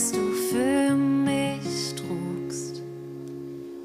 [0.00, 2.82] das du für mich trugst.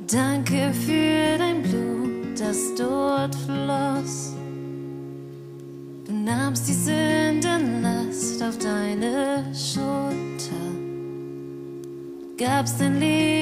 [0.07, 4.33] Danke für dein Blut, das dort floss.
[6.05, 10.65] Du nahmst die Sündenlast auf deine Schulter,
[12.37, 13.34] gabst dein Leben.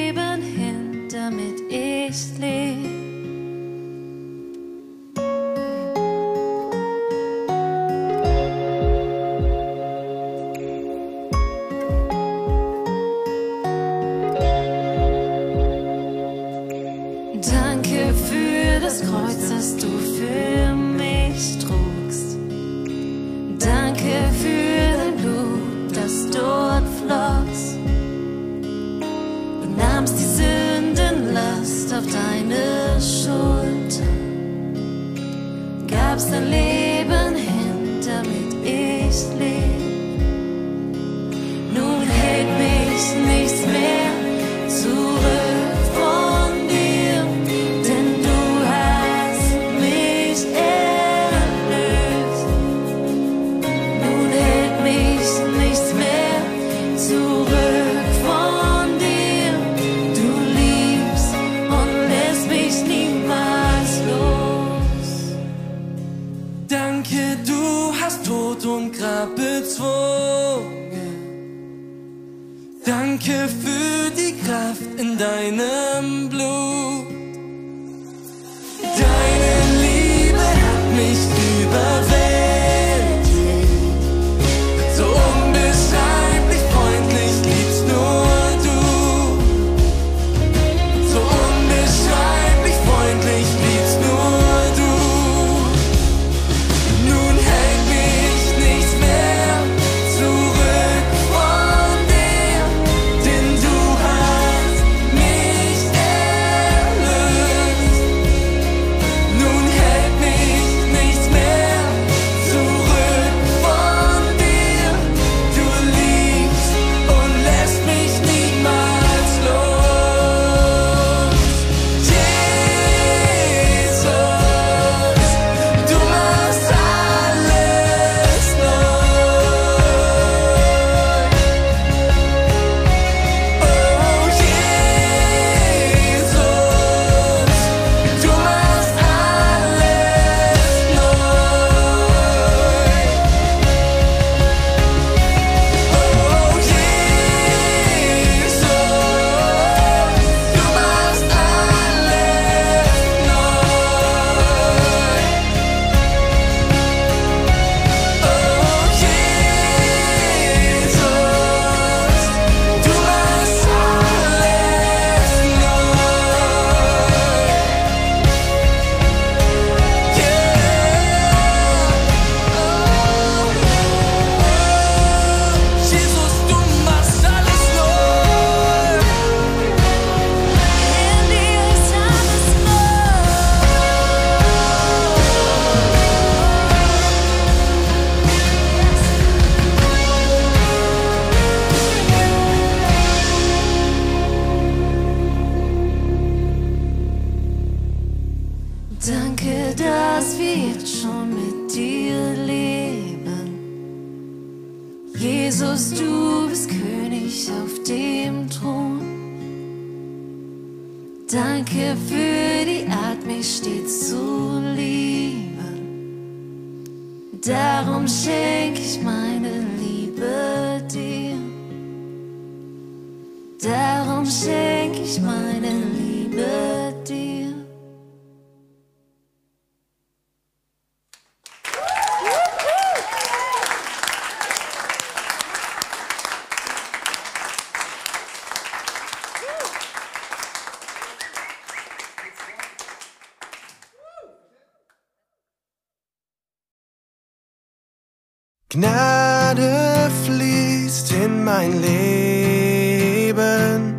[248.75, 253.93] Gnade fließt in mein Leben,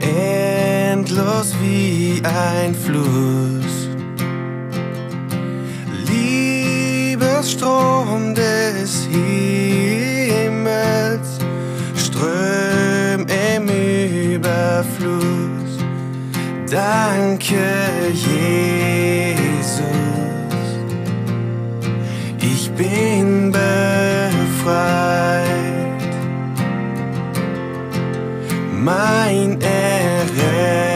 [0.00, 3.90] endlos wie ein Fluss.
[6.08, 9.06] Liebesstrom des
[10.32, 11.38] Himmels
[11.94, 15.76] ström im Überfluss.
[16.70, 17.66] Danke,
[18.14, 19.23] Jesus.
[29.04, 30.94] mein Erretter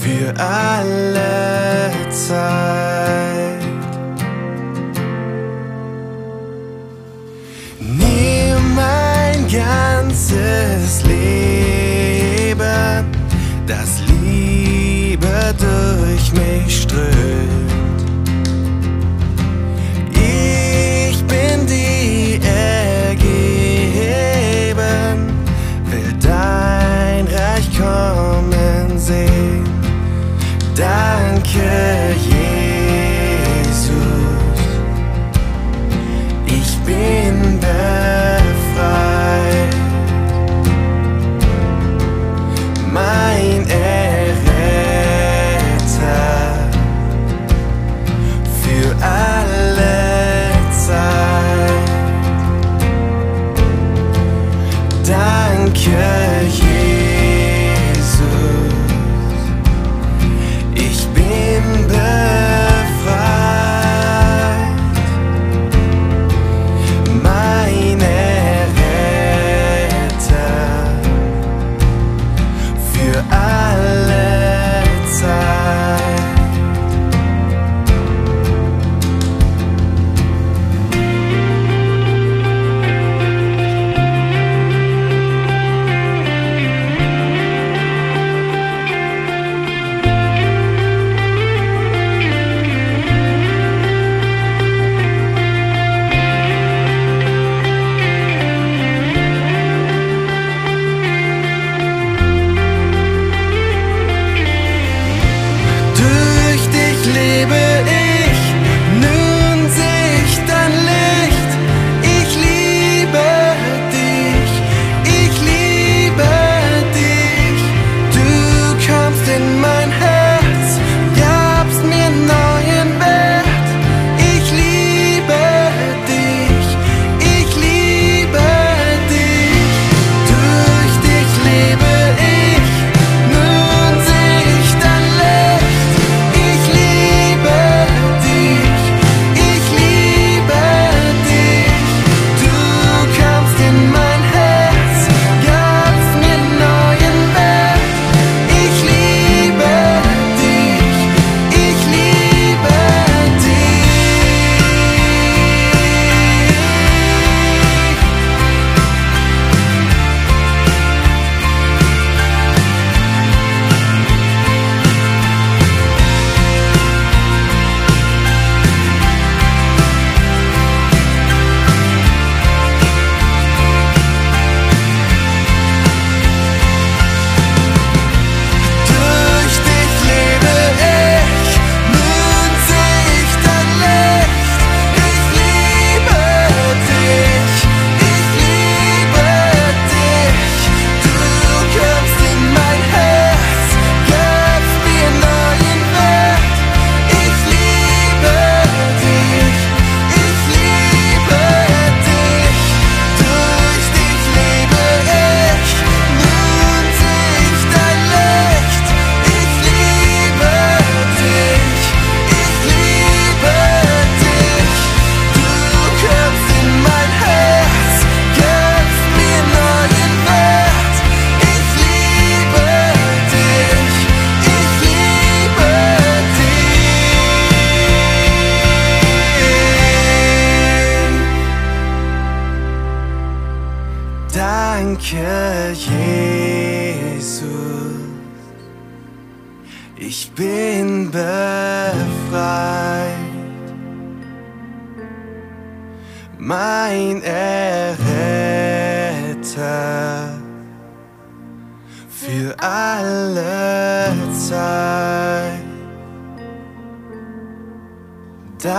[0.00, 3.60] für alle Zeit.
[7.78, 11.89] Nimm mein ganzes Leben.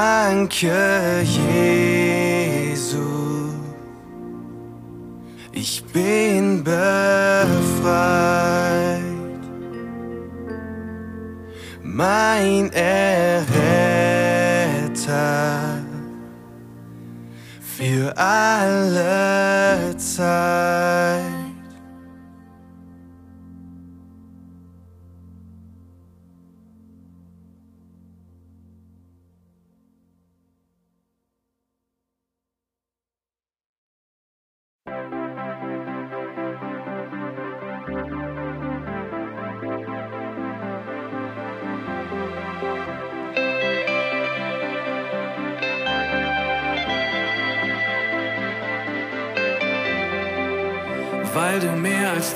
[0.02, 2.98] Danke, Jesu,
[5.52, 7.44] ich bin befreit.
[11.84, 13.46] Mein Erretter
[17.62, 21.21] für alle Zeit.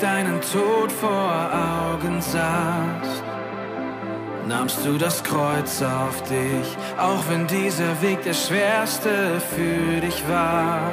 [0.00, 1.50] Du als deinen Tod vor
[1.90, 3.22] Augen sahst,
[4.46, 10.92] nahmst du das Kreuz auf dich, auch wenn dieser Weg der schwerste für dich war,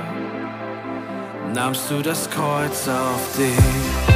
[1.54, 4.14] nahmst du das Kreuz auf dich.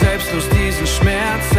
[0.00, 1.55] selbstlos diesen Schmerz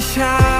[0.00, 0.53] sicher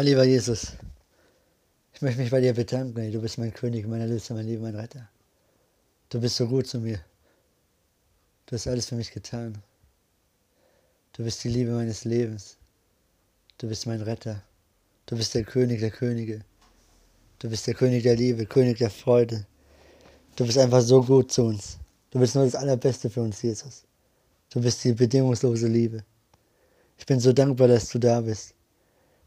[0.00, 0.72] Ja, lieber Jesus,
[1.92, 3.12] ich möchte mich bei dir bedanken.
[3.12, 5.10] Du bist mein König, mein Erlöser, mein Leben, mein Retter.
[6.08, 7.00] Du bist so gut zu mir.
[8.46, 9.62] Du hast alles für mich getan.
[11.12, 12.56] Du bist die Liebe meines Lebens.
[13.58, 14.42] Du bist mein Retter.
[15.04, 16.40] Du bist der König der Könige.
[17.38, 19.44] Du bist der König der Liebe, König der Freude.
[20.34, 21.76] Du bist einfach so gut zu uns.
[22.10, 23.84] Du bist nur das Allerbeste für uns, Jesus.
[24.48, 26.02] Du bist die bedingungslose Liebe.
[26.96, 28.54] Ich bin so dankbar, dass du da bist,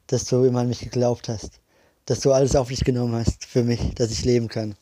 [0.07, 1.59] dass du immer an mich geglaubt hast,
[2.05, 4.75] dass du alles auf dich genommen hast für mich, dass ich leben kann,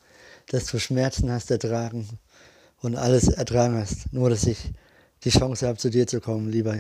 [0.48, 2.08] dass du Schmerzen hast ertragen
[2.82, 4.72] und alles ertragen hast, nur dass ich
[5.24, 6.78] die Chance habe, zu dir zu kommen, lieber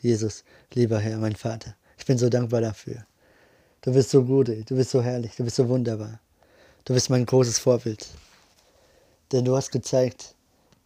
[0.00, 1.74] Jesus, lieber Herr, mein Vater.
[1.98, 3.04] Ich bin so dankbar dafür.
[3.80, 6.20] Du bist so gut, du bist so herrlich, du bist so wunderbar.
[6.84, 8.08] Du bist mein großes Vorbild.
[9.30, 10.34] Denn du hast gezeigt,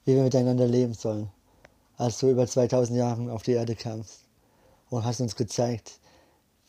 [0.04, 1.30] wie wir miteinander leben sollen,
[1.96, 4.20] als du über 2000 Jahre auf die Erde kamst
[4.88, 5.98] und hast uns gezeigt,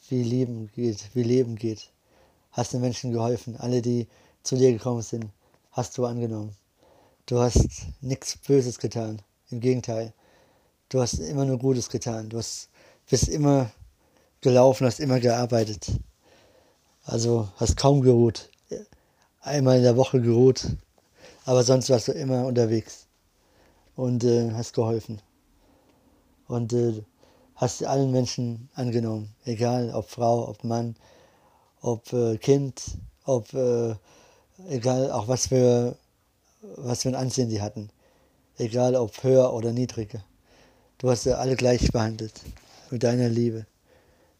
[0.09, 1.89] wie Leben geht, wie Leben geht.
[2.51, 4.07] Hast den Menschen geholfen, alle, die
[4.43, 5.29] zu dir gekommen sind,
[5.71, 6.55] hast du angenommen.
[7.25, 7.67] Du hast
[8.01, 10.13] nichts Böses getan, im Gegenteil.
[10.89, 12.29] Du hast immer nur Gutes getan.
[12.29, 12.69] Du hast,
[13.09, 13.69] bist immer
[14.41, 15.91] gelaufen, hast immer gearbeitet.
[17.03, 18.49] Also hast kaum geruht.
[19.41, 20.67] Einmal in der Woche geruht,
[21.45, 23.07] aber sonst warst du immer unterwegs
[23.95, 25.21] und äh, hast geholfen.
[26.47, 27.03] Und äh,
[27.57, 30.95] hast allen Menschen angenommen, egal ob Frau, ob Mann,
[31.81, 32.81] ob äh, Kind,
[33.25, 33.95] ob äh,
[34.69, 35.97] egal auch was für
[36.75, 37.89] was für ein Ansehen die hatten,
[38.57, 40.23] egal ob höher oder niedriger.
[40.97, 42.33] Du hast sie alle gleich behandelt
[42.89, 43.65] mit deiner Liebe,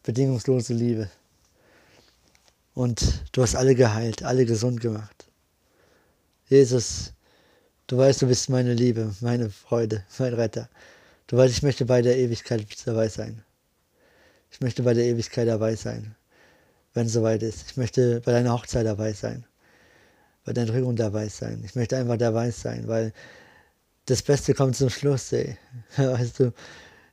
[0.02, 1.08] bedingungslose Liebe.
[2.74, 5.26] Und du hast alle geheilt, alle gesund gemacht.
[6.48, 7.12] Jesus,
[7.86, 10.68] du weißt, du bist meine Liebe, meine Freude, mein Retter.
[11.28, 13.44] Du weißt, ich möchte bei der Ewigkeit dabei sein.
[14.50, 16.16] Ich möchte bei der Ewigkeit dabei sein,
[16.94, 17.70] wenn es soweit ist.
[17.70, 19.46] Ich möchte bei deiner Hochzeit dabei sein,
[20.44, 21.62] bei deiner Trennung dabei sein.
[21.64, 23.12] Ich möchte einfach dabei sein, weil
[24.06, 25.56] das Beste kommt zum Schluss, ey.
[25.96, 26.52] Weißt du,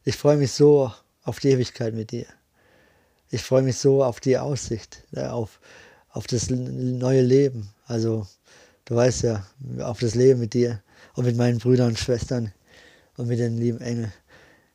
[0.03, 0.91] ich freue mich so
[1.23, 2.25] auf die Ewigkeit mit dir
[3.35, 5.59] ich freue mich so auf die Aussicht, auf,
[6.09, 7.69] auf das neue Leben.
[7.85, 8.27] Also,
[8.85, 9.45] du weißt ja,
[9.79, 10.81] auf das Leben mit dir
[11.15, 12.53] und mit meinen Brüdern und Schwestern
[13.17, 14.13] und mit den lieben Engeln.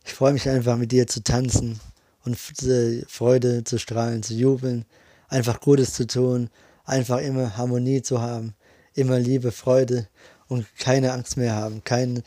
[0.04, 1.80] Ich freue mich einfach mit dir zu tanzen
[2.24, 4.84] und Freude zu strahlen, zu jubeln,
[5.28, 6.50] einfach Gutes zu tun,
[6.84, 8.54] einfach immer Harmonie zu haben,
[8.94, 10.08] immer Liebe, Freude
[10.48, 12.22] und keine Angst mehr haben, kein,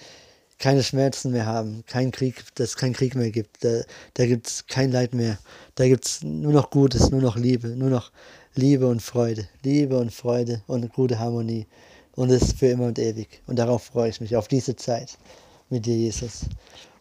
[0.60, 3.82] keine Schmerzen mehr haben, kein Krieg, dass es keinen Krieg mehr gibt, da,
[4.14, 5.38] da gibt es kein Leid mehr,
[5.76, 8.12] da gibt es nur noch Gutes, nur noch Liebe, nur noch
[8.56, 11.68] Liebe und Freude, Liebe und Freude und gute Harmonie.
[12.16, 13.42] Und es ist für immer und ewig.
[13.48, 15.18] Und darauf freue ich mich, auf diese Zeit
[15.74, 16.46] mit dir, Jesus.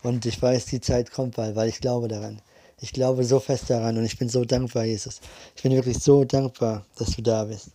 [0.03, 2.41] Und ich weiß, die Zeit kommt bald, weil ich glaube daran.
[2.81, 5.21] Ich glaube so fest daran und ich bin so dankbar, Jesus.
[5.55, 7.69] Ich bin wirklich so dankbar, dass du da bist.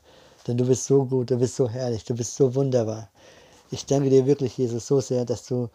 [0.45, 3.09] Denn du bist so gut, du bist so herrlich, du bist so wunderbar.
[3.71, 5.69] Ich danke dir wirklich, Jesus, so sehr, dass du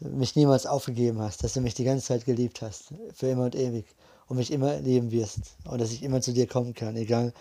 [0.00, 3.54] mich niemals aufgegeben hast, dass du mich die ganze Zeit geliebt hast, für immer und
[3.54, 3.86] ewig
[4.28, 7.32] und mich immer lieben wirst und dass ich immer zu dir kommen kann, egal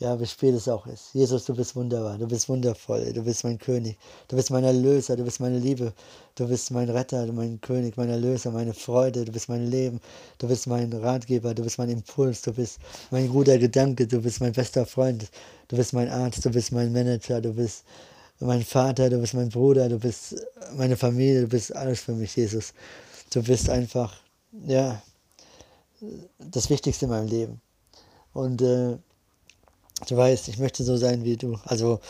[0.00, 1.12] ja, wie spät es auch ist.
[1.12, 5.14] Jesus, du bist wunderbar, du bist wundervoll, du bist mein König, du bist mein Erlöser,
[5.14, 5.92] du bist meine Liebe,
[6.36, 10.00] du bist mein Retter, mein König, mein Erlöser, meine Freude, du bist mein Leben,
[10.38, 12.78] du bist mein Ratgeber, du bist mein Impuls, du bist
[13.10, 15.30] mein guter Gedanke, du bist mein bester Freund,
[15.68, 17.84] du bist mein Arzt, du bist mein Manager, du bist
[18.38, 20.34] mein Vater, du bist mein Bruder, du bist
[20.76, 22.72] meine Familie, du bist alles für mich, Jesus.
[23.34, 24.14] Du bist einfach,
[24.66, 25.02] ja,
[26.38, 27.60] das Wichtigste in meinem Leben.
[28.32, 28.96] Und äh,
[30.08, 31.58] du weißt, ich möchte so sein wie du.
[31.64, 32.00] Also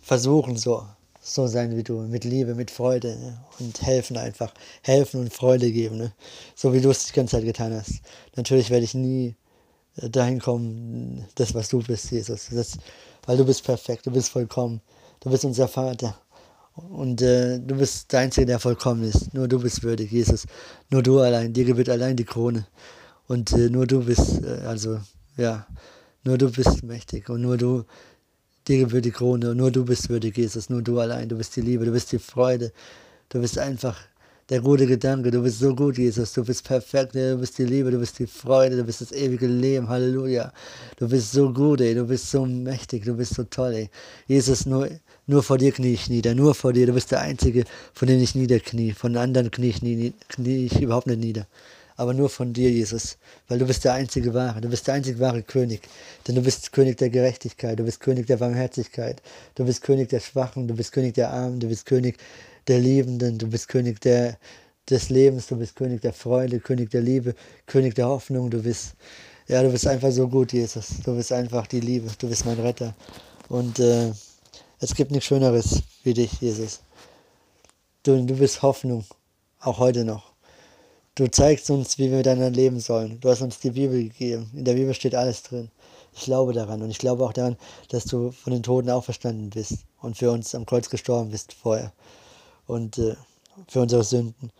[0.00, 0.86] versuchen so,
[1.20, 3.40] so sein wie du, mit Liebe, mit Freude ne?
[3.58, 6.12] und helfen einfach, helfen und Freude geben, ne?
[6.54, 8.00] so wie du es die ganze Zeit getan hast.
[8.36, 9.34] Natürlich werde ich nie
[9.96, 12.78] äh, dahin kommen, das was du bist, Jesus, das,
[13.26, 14.80] weil du bist perfekt, du bist vollkommen.
[15.20, 16.16] Du bist unser Vater.
[16.74, 19.32] Und äh, du bist der Einzige, der vollkommen ist.
[19.32, 20.46] Nur du bist würdig, Jesus.
[20.90, 21.52] Nur du allein.
[21.52, 22.66] Dir gebührt allein die Krone.
[23.26, 25.00] Und äh, nur du bist, äh, also,
[25.36, 25.66] ja,
[26.26, 27.30] nur du bist mächtig.
[27.30, 27.84] Und nur du,
[28.66, 29.50] dir gebührt die Krone.
[29.50, 30.68] Und nur du bist würdig, Jesus.
[30.68, 31.28] Nur du allein.
[31.28, 32.72] Du bist die Liebe, du bist die Freude.
[33.28, 33.96] Du bist einfach
[34.48, 35.30] der gute Gedanke.
[35.30, 36.32] Du bist so gut, Jesus.
[36.32, 37.14] Du bist perfekt.
[37.14, 39.88] Du bist die Liebe, du bist die Freude, du bist das ewige Leben.
[39.88, 40.52] Halleluja.
[40.96, 41.94] Du bist so gut, ey.
[41.94, 43.04] Du bist so mächtig.
[43.04, 43.90] Du bist so toll, ey.
[44.26, 44.88] Jesus, nur,
[45.28, 46.34] nur vor dir knie ich nieder.
[46.34, 46.86] Nur vor dir.
[46.86, 48.92] Du bist der Einzige, von dem ich niederknie.
[48.94, 51.46] Von anderen knie ich, nie, knie ich überhaupt nicht nieder
[51.96, 55.18] aber nur von dir, Jesus, weil du bist der einzige wahre, du bist der einzige
[55.18, 55.82] wahre König,
[56.26, 59.22] denn du bist König der Gerechtigkeit, du bist König der Barmherzigkeit,
[59.54, 62.18] du bist König der Schwachen, du bist König der Armen, du bist König
[62.68, 64.38] der Liebenden, du bist König der,
[64.90, 67.34] des Lebens, du bist König der Freude, König der Liebe,
[67.66, 68.94] König der Hoffnung, du bist,
[69.48, 70.88] ja, du bist einfach so gut, Jesus.
[71.04, 72.94] Du bist einfach die Liebe, du bist mein Retter.
[73.48, 74.12] Und äh,
[74.80, 76.80] es gibt nichts Schöneres wie dich, Jesus.
[78.02, 79.04] Du, du bist Hoffnung,
[79.60, 80.35] auch heute noch.
[81.16, 83.18] Du zeigst uns, wie wir miteinander leben sollen.
[83.20, 84.50] Du hast uns die Bibel gegeben.
[84.52, 85.70] In der Bibel steht alles drin.
[86.14, 87.56] Ich glaube daran und ich glaube auch daran,
[87.88, 91.94] dass du von den Toten auferstanden bist und für uns am Kreuz gestorben bist vorher
[92.66, 93.16] und äh,
[93.66, 94.50] für unsere Sünden.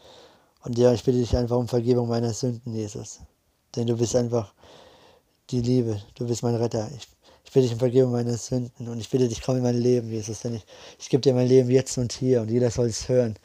[0.65, 3.21] Und ja, ich bitte dich einfach um Vergebung meiner Sünden, Jesus.
[3.75, 4.55] Denn du bist einfach
[5.51, 6.89] die Liebe, du bist mein Retter.
[6.97, 7.07] Ich,
[7.45, 10.11] ich bitte dich um Vergebung meiner Sünden und ich bitte dich, komm in mein Leben,
[10.11, 10.41] Jesus.
[10.41, 10.65] Denn ich,
[10.99, 13.39] ich gebe dir mein Leben jetzt und hier und jeder soll es hören.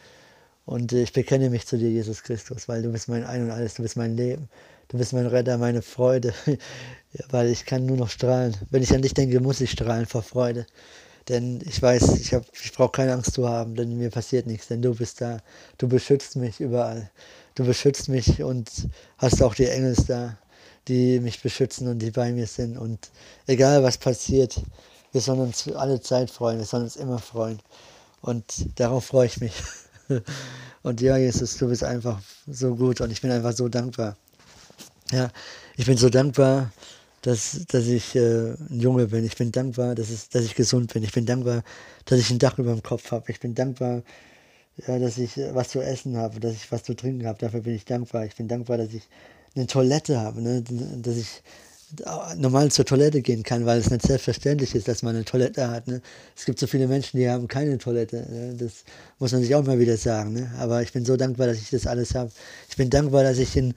[0.72, 3.52] Und äh, ich bekenne mich zu dir, Jesus Christus, weil du bist mein Ein und
[3.52, 4.48] Alles, du bist mein Leben.
[4.88, 6.34] Du bist mein Retter, meine Freude,
[7.30, 8.56] weil ich kann nur noch strahlen.
[8.70, 10.66] Wenn ich an dich denke, muss ich strahlen vor Freude.
[11.28, 14.82] Denn ich weiß, ich, ich brauche keine Angst zu haben, denn mir passiert nichts, denn
[14.82, 15.40] du bist da.
[15.78, 17.12] Du beschützt mich überall.
[17.56, 18.70] Du beschützt mich und
[19.18, 20.38] hast auch die Engel da,
[20.88, 22.78] die mich beschützen und die bei mir sind.
[22.78, 23.12] Und
[23.46, 24.62] egal was passiert,
[25.12, 27.60] wir sollen uns alle Zeit freuen, wir sollen uns immer freuen.
[28.22, 28.46] Und
[28.80, 29.54] darauf freue ich mich.
[30.84, 34.18] Und ja, Jesus, du bist einfach so gut und ich bin einfach so dankbar.
[35.12, 35.30] Ja,
[35.78, 36.72] ich bin so dankbar,
[37.22, 39.24] dass, dass ich äh, ein Junge bin.
[39.24, 41.04] Ich bin dankbar, dass, es, dass ich gesund bin.
[41.04, 41.64] Ich bin dankbar,
[42.06, 43.32] dass ich ein Dach über dem Kopf habe.
[43.32, 44.02] Ich bin dankbar,
[44.88, 47.38] ja, dass ich äh, was zu essen habe, dass ich was zu trinken habe.
[47.38, 48.26] Dafür bin ich dankbar.
[48.26, 49.08] Ich bin dankbar, dass ich
[49.56, 50.64] eine Toilette habe, ne?
[50.64, 51.44] dass ich
[52.38, 55.88] normal zur Toilette gehen kann, weil es nicht selbstverständlich ist, dass man eine Toilette hat.
[55.88, 56.02] Ne?
[56.36, 58.26] Es gibt so viele Menschen, die haben keine Toilette.
[58.30, 58.56] Ne?
[58.58, 58.84] Das
[59.20, 60.34] muss man sich auch mal wieder sagen.
[60.34, 60.52] Ne?
[60.60, 62.32] Aber ich bin so dankbar, dass ich das alles habe.
[62.70, 63.74] Ich bin dankbar, dass ich in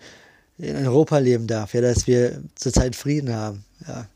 [0.59, 4.09] in Europa leben darf, ja, dass wir zurzeit Frieden haben, ja.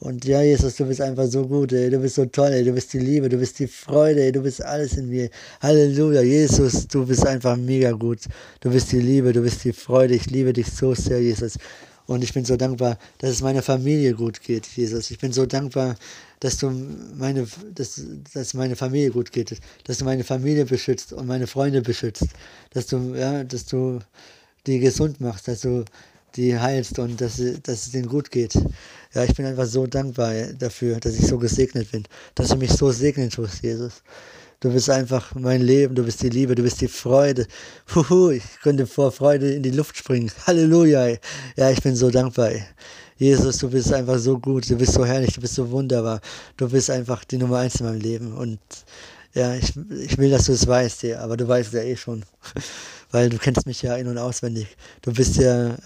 [0.00, 1.88] Und ja, Jesus, du bist einfach so gut, ey.
[1.88, 2.62] du bist so toll, ey.
[2.62, 4.32] du bist die Liebe, du bist die Freude, ey.
[4.32, 5.30] du bist alles in mir.
[5.62, 8.18] Halleluja, Jesus, du bist einfach mega gut.
[8.60, 10.14] Du bist die Liebe, du bist die Freude.
[10.14, 11.56] Ich liebe dich so sehr, Jesus.
[12.06, 15.10] Und ich bin so dankbar, dass es meiner Familie gut geht, Jesus.
[15.10, 15.96] Ich bin so dankbar,
[16.40, 18.02] dass du meine, dass,
[18.34, 22.26] dass meine Familie gut geht, dass du meine Familie beschützt und meine Freunde beschützt,
[22.70, 24.00] dass du, ja, dass du
[24.66, 25.84] die gesund machst, dass du
[26.36, 28.54] die heilst und dass, dass es denen gut geht.
[29.14, 32.72] Ja, ich bin einfach so dankbar dafür, dass ich so gesegnet bin, dass du mich
[32.72, 34.02] so segnen tust, Jesus.
[34.64, 37.46] Du bist einfach mein Leben, du bist die Liebe, du bist die Freude.
[37.94, 40.32] Huhu, ich könnte vor Freude in die Luft springen.
[40.46, 41.18] Halleluja.
[41.54, 42.50] Ja, ich bin so dankbar.
[43.18, 46.18] Jesus, du bist einfach so gut, du bist so herrlich, du bist so wunderbar.
[46.56, 48.32] Du bist einfach die Nummer eins in meinem Leben.
[48.32, 48.58] Und
[49.34, 51.96] ja, ich, ich will, dass du es weißt, ja, aber du weißt es ja eh
[51.96, 52.24] schon
[53.10, 54.78] weil du kennst mich ja in- und auswendig.
[55.02, 55.76] Du bist ja,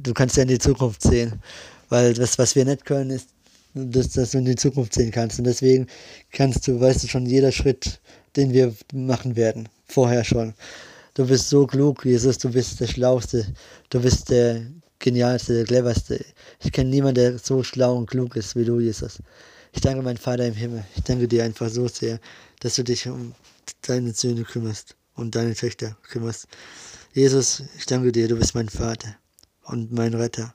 [0.00, 1.42] du kannst ja in die Zukunft sehen,
[1.88, 3.30] weil das, was wir nicht können, ist,
[3.74, 5.38] dass, dass du in die Zukunft sehen kannst.
[5.38, 5.86] Und deswegen
[6.30, 8.00] kannst du, weißt du schon, jeder Schritt,
[8.36, 10.54] den wir machen werden, vorher schon.
[11.14, 13.46] Du bist so klug, Jesus, du bist der Schlauste,
[13.90, 14.62] du bist der
[14.98, 16.24] Genialste, der Cleverste.
[16.62, 19.18] Ich kenne niemanden, der so schlau und klug ist wie du, Jesus.
[19.72, 20.84] Ich danke, mein Vater im Himmel.
[20.96, 22.20] Ich danke dir einfach so sehr,
[22.60, 23.34] dass du dich um
[23.82, 26.46] deine Söhne kümmerst und deine Töchter kümmerst.
[27.14, 29.16] Jesus, ich danke dir, du bist mein Vater
[29.64, 30.54] und mein Retter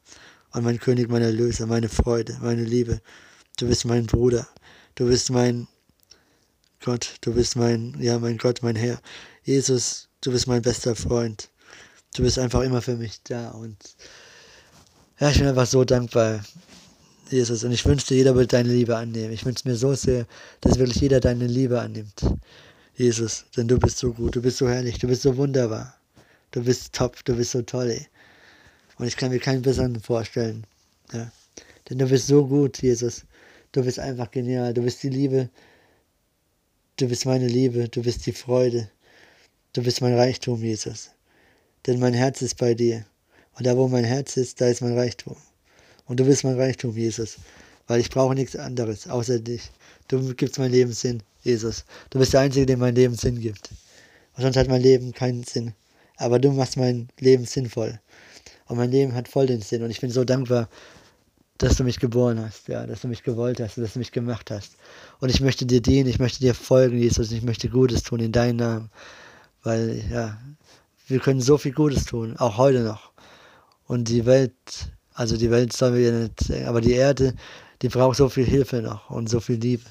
[0.57, 2.99] und mein König, mein Erlöser, meine Freude, meine Liebe.
[3.57, 4.47] Du bist mein Bruder,
[4.95, 5.67] du bist mein
[6.83, 8.99] Gott, du bist mein, ja, mein Gott, mein Herr.
[9.43, 11.49] Jesus, du bist mein bester Freund.
[12.15, 13.77] Du bist einfach immer für mich da und
[15.19, 16.43] ja, ich bin einfach so dankbar,
[17.29, 17.63] Jesus.
[17.63, 19.33] Und ich wünschte, jeder würde deine Liebe annehmen.
[19.33, 20.25] Ich wünsche mir so sehr,
[20.61, 22.25] dass wirklich jeder deine Liebe annimmt.
[22.95, 25.95] Jesus, denn du bist so gut, du bist so herrlich, du bist so wunderbar.
[26.49, 28.07] Du bist top, du bist so toll, ey.
[28.97, 30.65] Und ich kann mir keinen besseren vorstellen.
[31.13, 31.31] Ja.
[31.89, 33.25] Denn du bist so gut, Jesus.
[33.71, 34.73] Du bist einfach genial.
[34.73, 35.49] Du bist die Liebe.
[36.97, 37.87] Du bist meine Liebe.
[37.89, 38.89] Du bist die Freude.
[39.73, 41.11] Du bist mein Reichtum, Jesus.
[41.85, 43.05] Denn mein Herz ist bei dir.
[43.53, 45.35] Und da, wo mein Herz ist, da ist mein Reichtum.
[46.05, 47.37] Und du bist mein Reichtum, Jesus.
[47.87, 49.69] Weil ich brauche nichts anderes außer dich.
[50.07, 51.21] Du gibst mein Leben Sinn.
[51.43, 51.85] Jesus.
[52.09, 53.69] Du bist der Einzige, der mein Leben Sinn gibt.
[54.35, 55.73] Und sonst hat mein Leben keinen Sinn.
[56.17, 57.99] Aber du machst mein Leben sinnvoll.
[58.67, 59.83] Und mein Leben hat voll den Sinn.
[59.83, 60.69] Und ich bin so dankbar,
[61.57, 64.51] dass du mich geboren hast, ja, dass du mich gewollt hast, dass du mich gemacht
[64.51, 64.75] hast.
[65.19, 68.31] Und ich möchte dir dienen, ich möchte dir folgen, Jesus, ich möchte Gutes tun in
[68.31, 68.89] deinem Namen.
[69.63, 70.37] Weil, ja,
[71.07, 73.11] wir können so viel Gutes tun, auch heute noch.
[73.85, 74.53] Und die Welt,
[75.13, 77.33] also die Welt sollen wir ja nicht, aber die Erde,
[77.81, 79.83] die braucht so viel Hilfe noch und so viel Liebe.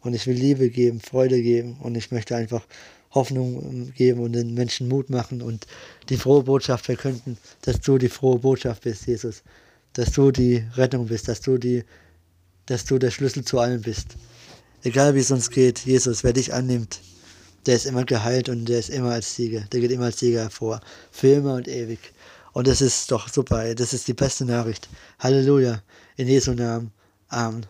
[0.00, 2.64] Und ich will Liebe geben, Freude geben und ich möchte einfach
[3.18, 5.66] Hoffnung ähm, geben und den Menschen Mut machen und
[6.08, 9.42] die frohe Botschaft verkünden, dass du die frohe Botschaft bist, Jesus.
[9.92, 11.84] Dass du die Rettung bist, dass du die,
[12.66, 14.16] dass du der Schlüssel zu allem bist.
[14.84, 17.00] Egal wie es uns geht, Jesus, wer dich annimmt,
[17.66, 20.42] der ist immer geheilt und der ist immer als Sieger, der geht immer als Sieger
[20.42, 20.80] hervor.
[21.10, 21.98] Für immer und ewig.
[22.52, 24.88] Und das ist doch super, das ist die beste Nachricht.
[25.18, 25.82] Halleluja.
[26.16, 26.92] In Jesu Namen.
[27.28, 27.66] Amen.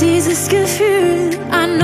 [0.00, 1.78] Dieses Gefühl an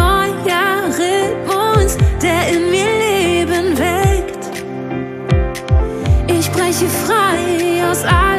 [1.95, 4.45] Rhythmus, der in mir Leben weckt.
[6.29, 8.34] Ich breche frei aus alten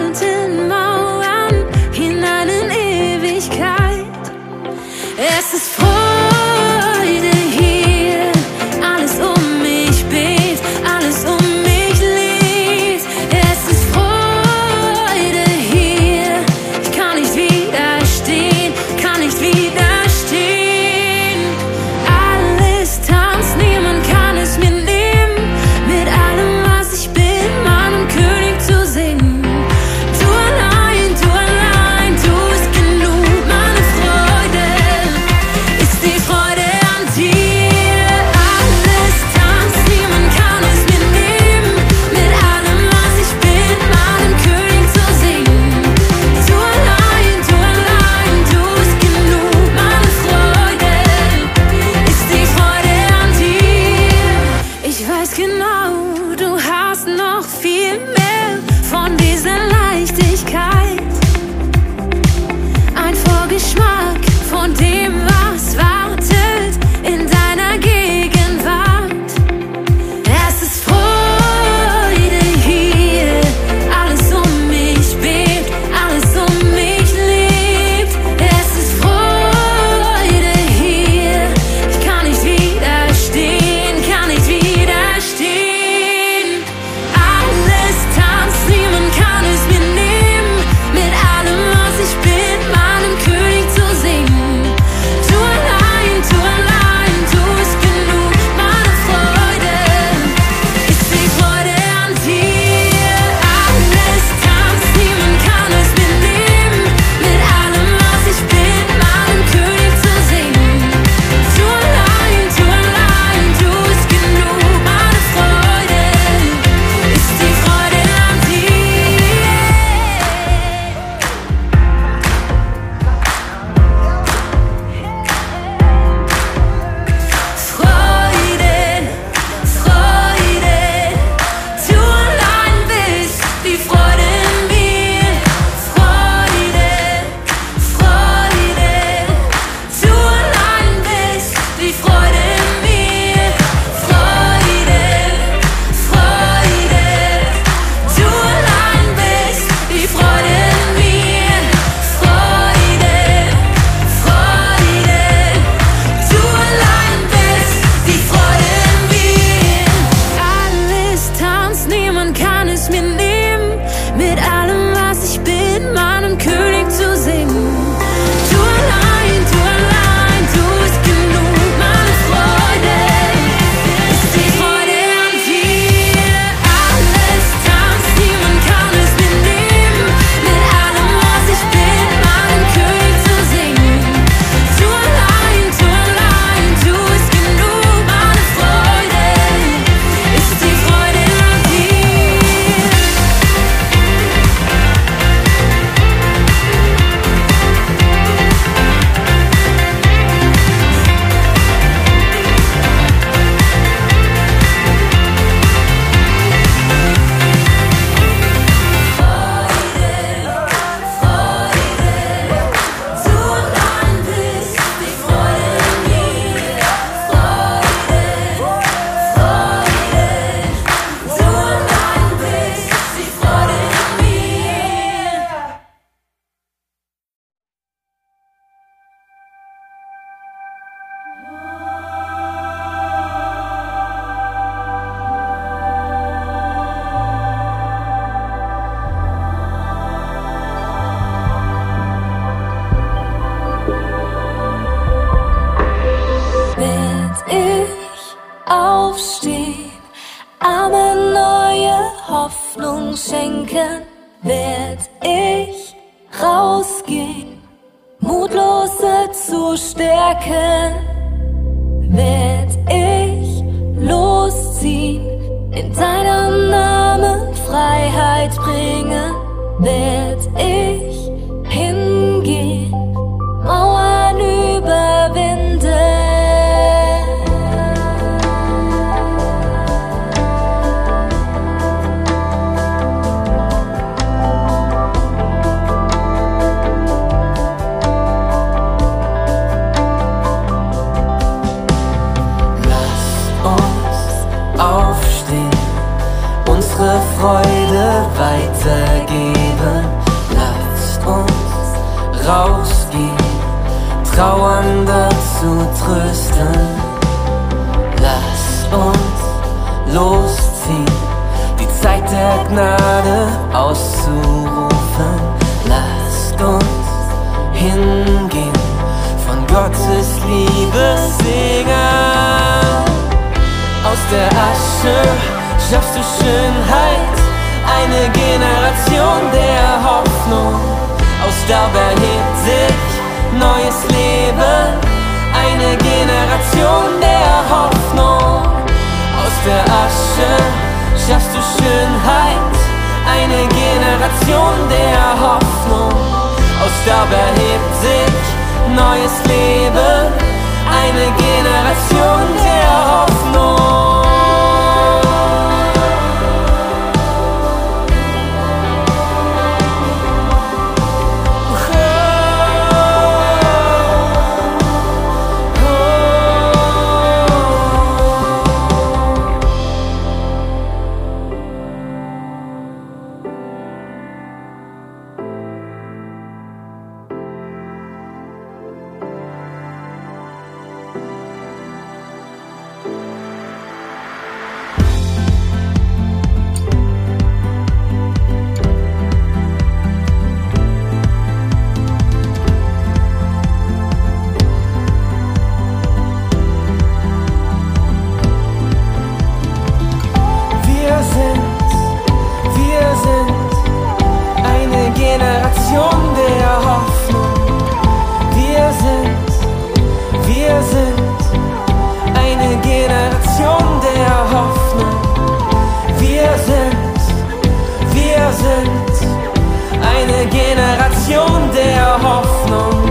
[420.76, 423.06] Generation der Hoffnung.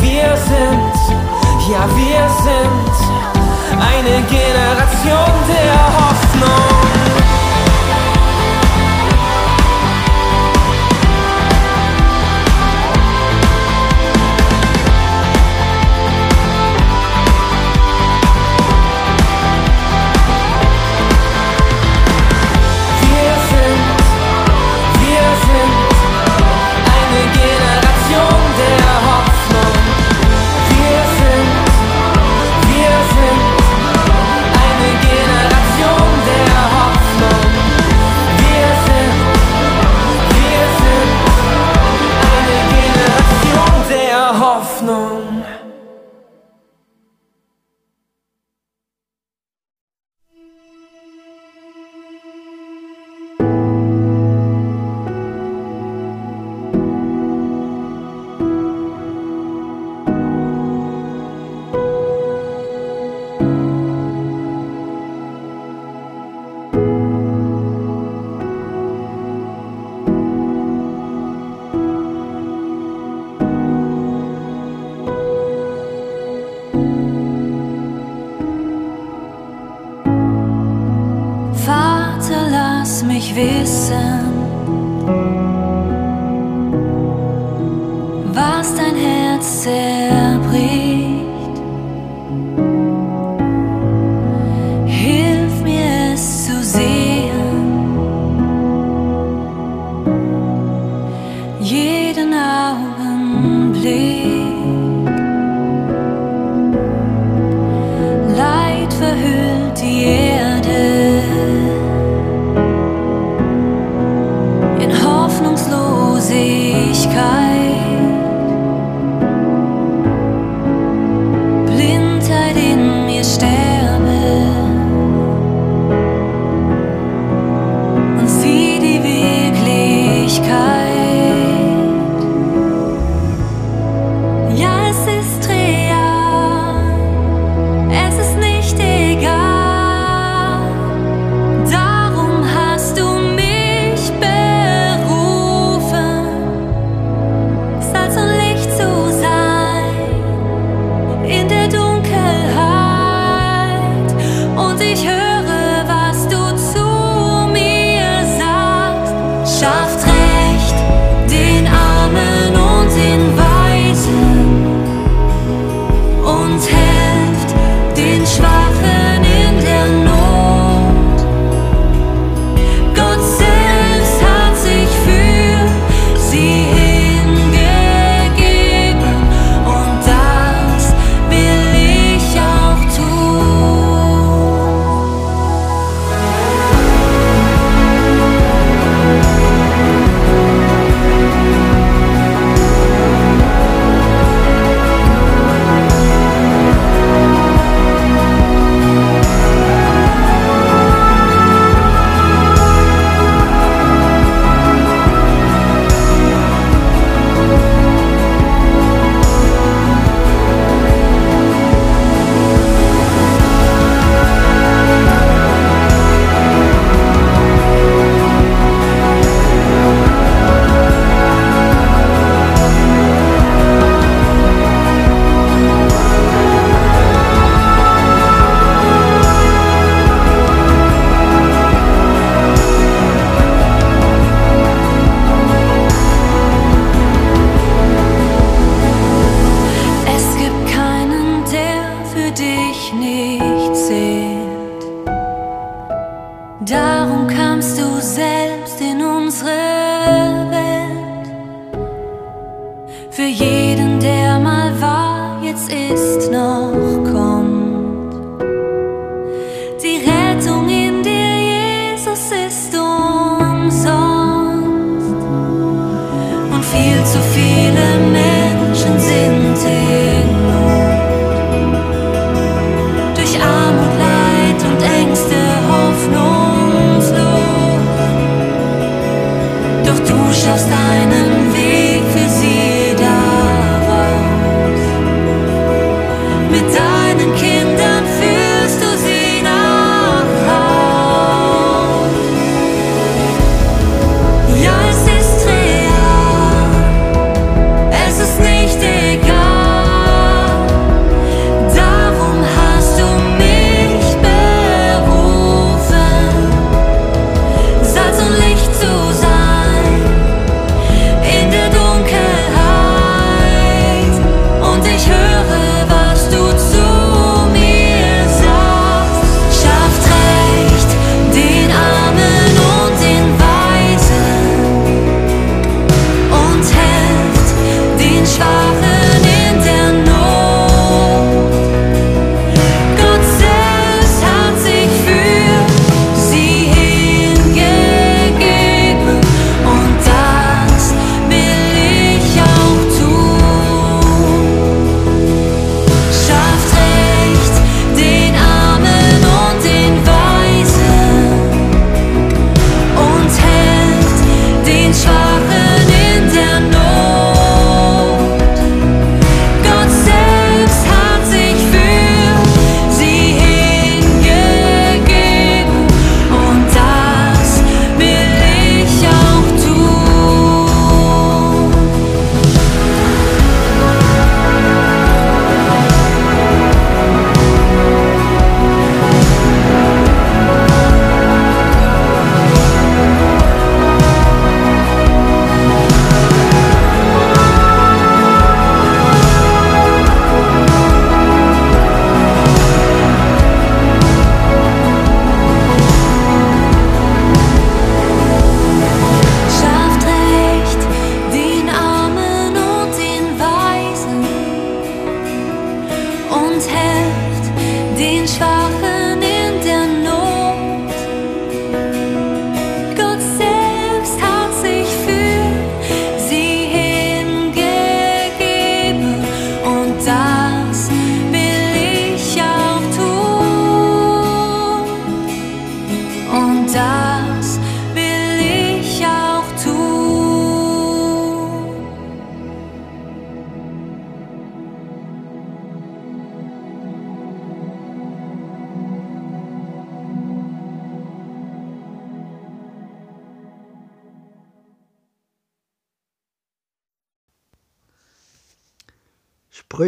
[0.00, 0.94] Wir sind,
[1.68, 2.94] ja wir sind
[3.74, 5.95] eine Generation der Hoffnung.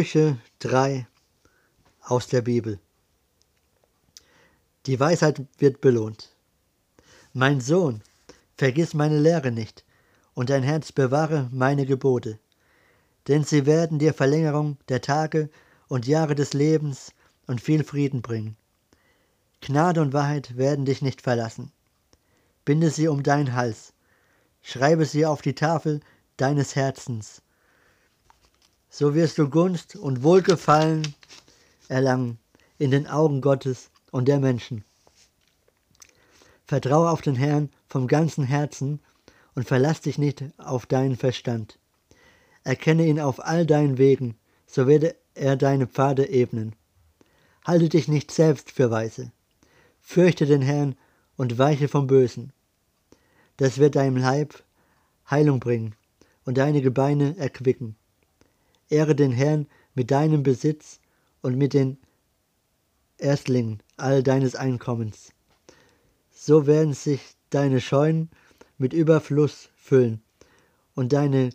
[0.09, 1.05] Sprüche 3
[2.01, 2.79] aus der Bibel.
[4.87, 6.35] Die Weisheit wird belohnt.
[7.33, 8.01] Mein Sohn,
[8.57, 9.85] vergiss meine Lehre nicht,
[10.33, 12.39] und dein Herz bewahre meine Gebote.
[13.27, 15.47] Denn sie werden dir Verlängerung der Tage
[15.87, 17.13] und Jahre des Lebens
[17.45, 18.57] und viel Frieden bringen.
[19.61, 21.71] Gnade und Wahrheit werden dich nicht verlassen.
[22.65, 23.93] Binde sie um deinen Hals,
[24.63, 25.99] schreibe sie auf die Tafel
[26.35, 27.43] deines Herzens.
[28.99, 31.15] So wirst du Gunst und Wohlgefallen
[31.87, 32.37] erlangen
[32.79, 34.83] in den Augen Gottes und der Menschen.
[36.65, 38.99] Vertraue auf den Herrn vom ganzen Herzen
[39.55, 41.79] und verlass dich nicht auf deinen Verstand.
[42.65, 44.37] Erkenne ihn auf all deinen Wegen,
[44.67, 46.75] so werde er deine Pfade ebnen.
[47.65, 49.31] Halte dich nicht selbst für weise.
[50.01, 50.97] Fürchte den Herrn
[51.37, 52.51] und weiche vom Bösen.
[53.55, 54.61] Das wird deinem Leib
[55.31, 55.95] Heilung bringen
[56.43, 57.95] und deine Gebeine erquicken.
[58.89, 60.99] Ehre den Herrn mit deinem Besitz
[61.41, 61.97] und mit den
[63.17, 65.33] Erstlingen all deines Einkommens.
[66.31, 68.29] So werden sich deine Scheunen
[68.77, 70.21] mit Überfluss füllen
[70.95, 71.49] und deine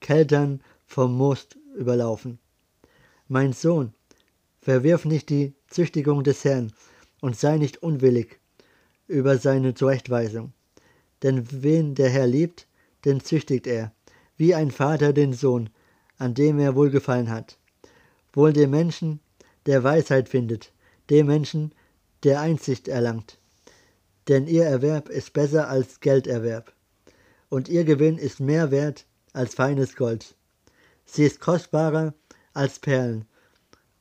[0.00, 2.38] Keltern vom Most überlaufen.
[3.26, 3.92] Mein Sohn,
[4.60, 6.72] verwirf nicht die Züchtigung des Herrn
[7.20, 8.38] und sei nicht unwillig
[9.06, 10.52] über seine Zurechtweisung.
[11.22, 12.66] Denn wen der Herr liebt,
[13.04, 13.92] den züchtigt er,
[14.36, 15.70] wie ein Vater den Sohn,
[16.18, 17.56] an dem er wohlgefallen hat.
[18.32, 19.20] Wohl dem Menschen,
[19.66, 20.72] der Weisheit findet,
[21.10, 21.72] dem Menschen,
[22.24, 23.38] der Einsicht erlangt.
[24.28, 26.72] Denn ihr Erwerb ist besser als Gelderwerb,
[27.48, 30.34] und ihr Gewinn ist mehr wert als feines Gold.
[31.06, 32.12] Sie ist kostbarer
[32.52, 33.24] als Perlen,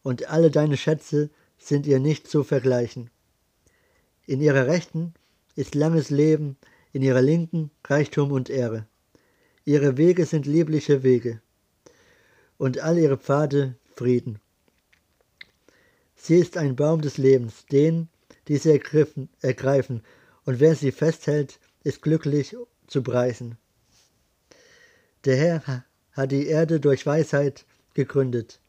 [0.04, 3.10] und alle deine Schätze sind ihr nicht zu vergleichen.
[4.26, 5.14] In ihrer Rechten
[5.56, 6.58] ist langes Leben,
[6.92, 8.86] in ihrer Linken Reichtum und Ehre.
[9.66, 11.42] Ihre Wege sind liebliche Wege,
[12.58, 14.40] und all ihre Pfade Frieden.
[16.16, 18.10] Sie ist ein Baum des Lebens, den,
[18.48, 20.04] die sie ergriffen, ergreifen,
[20.46, 22.56] und wer sie festhält, ist glücklich
[22.88, 23.58] zu preisen.
[25.26, 28.60] Der Herr hat die Erde durch Weisheit gegründet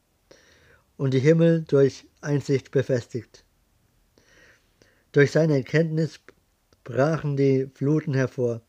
[0.97, 3.45] und die Himmel durch Einsicht befestigt.
[5.13, 6.21] Durch seine Erkenntnis
[6.85, 8.61] brachen die Fluten hervor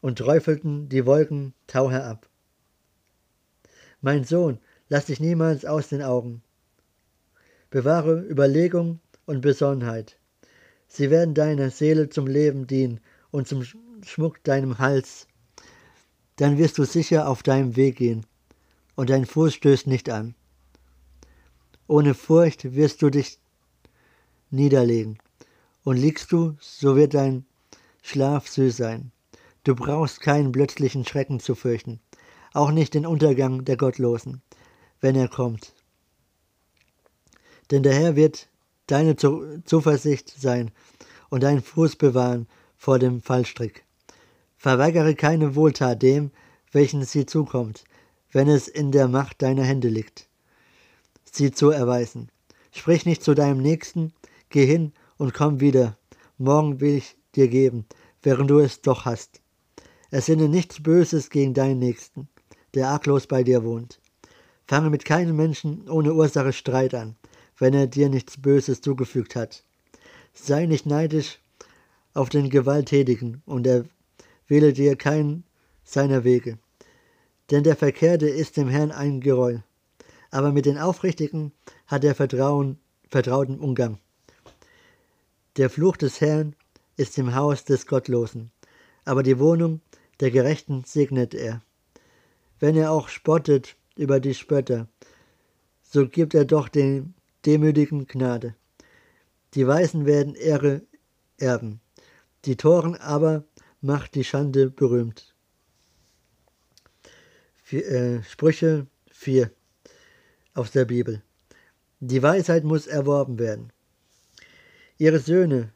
[0.00, 2.28] und träufelten die Wolken Tau herab.
[4.04, 4.58] Mein Sohn,
[4.90, 6.42] lass dich niemals aus den Augen.
[7.70, 10.18] Bewahre Überlegung und Besonnenheit.
[10.88, 13.00] Sie werden deiner Seele zum Leben dienen
[13.30, 13.64] und zum
[14.02, 15.26] Schmuck deinem Hals.
[16.36, 18.26] Dann wirst du sicher auf deinem Weg gehen
[18.94, 20.34] und dein Fuß stößt nicht an.
[21.86, 23.38] Ohne Furcht wirst du dich
[24.50, 25.16] niederlegen.
[25.82, 27.46] Und liegst du, so wird dein
[28.02, 29.12] Schlaf süß sein.
[29.62, 32.00] Du brauchst keinen plötzlichen Schrecken zu fürchten,
[32.54, 34.40] auch nicht den Untergang der Gottlosen,
[35.00, 35.74] wenn er kommt.
[37.70, 38.48] Denn der Herr wird
[38.86, 40.70] deine Zuversicht sein
[41.28, 42.46] und deinen Fuß bewahren
[42.76, 43.84] vor dem Fallstrick.
[44.56, 46.30] Verweigere keine Wohltat dem,
[46.72, 47.84] welchen sie zukommt,
[48.30, 50.28] wenn es in der Macht deiner Hände liegt,
[51.24, 52.30] sie zu erweisen.
[52.72, 54.12] Sprich nicht zu deinem Nächsten,
[54.48, 55.96] geh hin und komm wieder.
[56.38, 57.86] Morgen will ich dir geben,
[58.22, 59.40] während du es doch hast.
[60.10, 62.28] Ersinne nichts Böses gegen deinen Nächsten,
[62.74, 64.00] der arglos bei dir wohnt.
[64.66, 67.16] Fange mit keinem Menschen ohne Ursache Streit an,
[67.58, 69.64] wenn er dir nichts Böses zugefügt hat.
[70.32, 71.38] Sei nicht neidisch
[72.14, 73.84] auf den Gewalttätigen und er
[74.48, 75.44] wähle dir keinen
[75.84, 76.58] seiner Wege.
[77.50, 79.60] Denn der Verkehrte ist dem Herrn ein Geräusch,
[80.30, 81.52] aber mit den Aufrichtigen
[81.86, 83.98] hat er Vertrauen, vertrauten Umgang.
[85.56, 86.56] Der Fluch des Herrn
[86.96, 88.50] ist im Haus des Gottlosen,
[89.04, 89.80] aber die Wohnung
[90.20, 91.62] der Gerechten segnet er.
[92.64, 94.88] Wenn er auch spottet über die Spötter,
[95.82, 97.12] so gibt er doch den
[97.44, 98.54] Demütigen Gnade.
[99.52, 100.80] Die Weisen werden Ehre
[101.36, 101.82] erben,
[102.46, 103.44] die Toren aber
[103.82, 105.34] macht die Schande berühmt.
[107.62, 109.50] Vier, äh, Sprüche 4
[110.54, 111.20] aus der Bibel.
[112.00, 113.74] Die Weisheit muss erworben werden.
[114.96, 115.70] Ihre Söhne,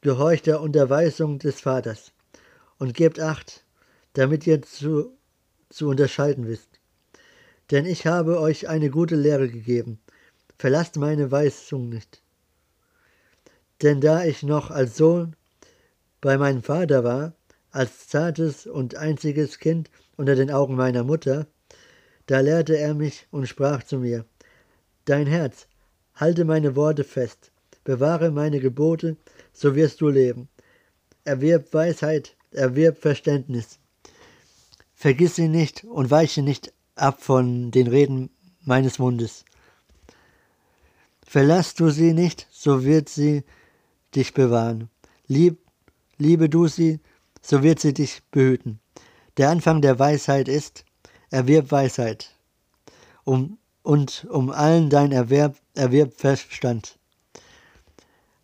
[0.00, 2.12] gehorcht der Unterweisung des Vaters
[2.78, 3.66] und gebt acht,
[4.14, 5.13] damit ihr zu,
[5.74, 6.80] zu unterscheiden wisst.
[7.70, 9.98] Denn ich habe euch eine gute Lehre gegeben,
[10.56, 12.22] verlasst meine Weisung nicht.
[13.82, 15.34] Denn da ich noch als Sohn
[16.20, 17.34] bei meinem Vater war,
[17.70, 21.48] als zartes und einziges Kind unter den Augen meiner Mutter,
[22.26, 24.24] da lehrte er mich und sprach zu mir,
[25.06, 25.66] Dein Herz,
[26.14, 27.50] halte meine Worte fest,
[27.82, 29.16] bewahre meine Gebote,
[29.52, 30.48] so wirst du leben.
[31.24, 33.80] Erwirb Weisheit, erwirb Verständnis.
[35.04, 38.30] Vergiss sie nicht und weiche nicht ab von den Reden
[38.62, 39.44] meines Mundes.
[41.26, 43.44] Verlass du sie nicht, so wird sie
[44.14, 44.88] dich bewahren.
[45.26, 45.58] Lieb,
[46.16, 47.00] liebe du sie,
[47.42, 48.80] so wird sie dich behüten.
[49.36, 50.86] Der Anfang der Weisheit ist,
[51.28, 52.34] erwirb Weisheit,
[53.24, 56.98] um, und um allen dein Erwerb, erwirb Verstand.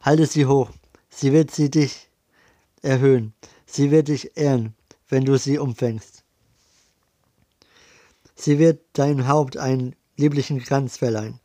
[0.02, 0.68] Halte sie hoch,
[1.08, 2.10] sie wird sie dich
[2.82, 3.32] erhöhen,
[3.64, 4.74] sie wird dich ehren,
[5.08, 6.19] wenn du sie umfängst.
[8.40, 11.38] Sie wird dein Haupt einen lieblichen Kranz verleihen.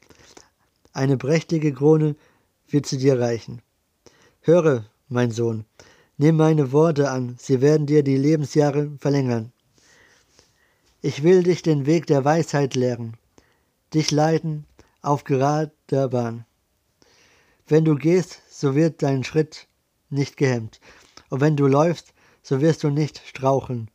[0.93, 2.15] Eine prächtige Krone
[2.69, 3.61] wird sie dir reichen.
[4.39, 5.65] Höre, mein Sohn,
[6.15, 9.51] nimm meine Worte an, sie werden dir die Lebensjahre verlängern.
[11.01, 13.17] Ich will dich den Weg der Weisheit lehren,
[13.93, 14.65] dich leiten
[15.01, 16.45] auf gerader Bahn.
[17.67, 19.67] Wenn du gehst, so wird dein Schritt
[20.09, 20.79] nicht gehemmt,
[21.29, 23.91] und wenn du läufst, so wirst du nicht straucheln.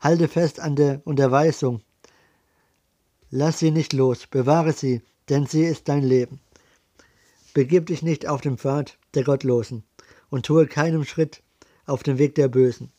[0.00, 1.82] Halte fest an der Unterweisung,
[3.34, 6.38] lass sie nicht los, bewahre sie, denn sie ist dein Leben.
[7.52, 9.82] Begib dich nicht auf den Pfad der Gottlosen
[10.30, 11.42] und tue keinen Schritt
[11.84, 12.92] auf den Weg der Bösen.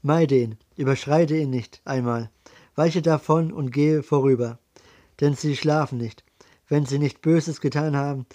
[0.00, 2.30] Meide ihn, überschreite ihn nicht einmal,
[2.76, 4.60] weiche davon und gehe vorüber,
[5.18, 6.22] denn sie schlafen nicht,
[6.68, 8.26] wenn sie nicht Böses getan haben,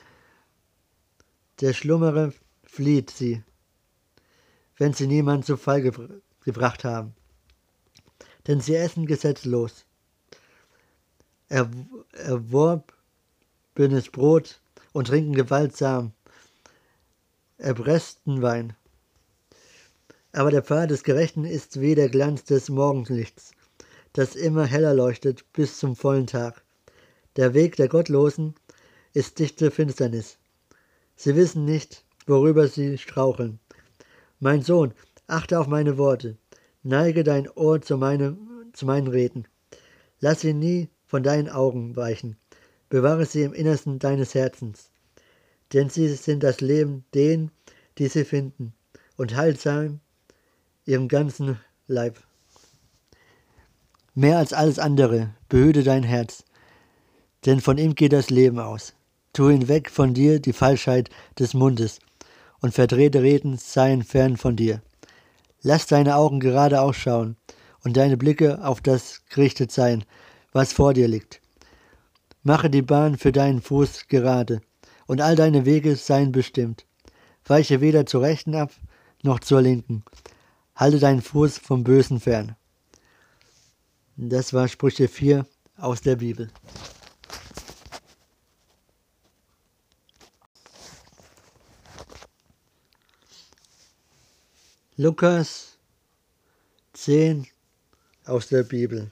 [1.61, 2.33] der Schlummere
[2.65, 3.41] flieht sie,
[4.77, 6.09] wenn sie niemand zu Fall gebr
[6.43, 7.15] gebracht haben.
[8.45, 9.85] Denn sie essen gesetzlos.
[11.53, 11.69] Er,
[12.13, 12.93] erworb
[13.75, 14.59] bündes Brot
[14.91, 16.11] und trinken gewaltsam
[17.59, 18.75] erpressten Wein.
[20.31, 23.51] Aber der Pfad des Gerechten ist wie der Glanz des Morgenlichts,
[24.13, 26.63] das immer heller leuchtet bis zum vollen Tag.
[27.35, 28.55] Der Weg der Gottlosen
[29.13, 30.39] ist dichte Finsternis.
[31.15, 33.59] Sie wissen nicht, worüber sie straucheln.
[34.39, 34.91] Mein Sohn,
[35.27, 36.35] achte auf meine Worte,
[36.81, 38.35] neige dein Ohr zu, meine,
[38.73, 39.47] zu meinen Reden.
[40.19, 42.37] Lass sie nie von deinen Augen weichen,
[42.89, 44.89] bewahre sie im Innersten deines Herzens.
[45.71, 47.51] Denn sie sind das Leben denen,
[47.99, 48.73] die sie finden,
[49.15, 49.99] und heilsam
[50.85, 52.19] ihrem ganzen Leib.
[54.15, 56.45] Mehr als alles andere behüte dein Herz,
[57.45, 58.95] denn von ihm geht das Leben aus.
[59.33, 61.99] Tu hinweg von dir die Falschheit des Mundes,
[62.59, 64.81] und verdrehte Reden seien fern von dir.
[65.61, 67.37] Lass deine Augen gerade ausschauen
[67.83, 70.05] und deine Blicke auf das gerichtet sein,
[70.53, 71.41] was vor dir liegt.
[72.43, 74.61] Mache die Bahn für deinen Fuß gerade,
[75.07, 76.85] und all deine Wege seien bestimmt.
[77.45, 78.71] Weiche weder zur Rechten ab,
[79.21, 80.05] noch zur Linken.
[80.75, 82.55] Halte deinen Fuß vom Bösen fern.
[84.15, 85.45] Das war Sprüche 4
[85.77, 86.51] aus der Bibel.
[94.95, 95.77] Lukas
[96.93, 97.47] 10
[98.25, 99.11] aus der Bibel.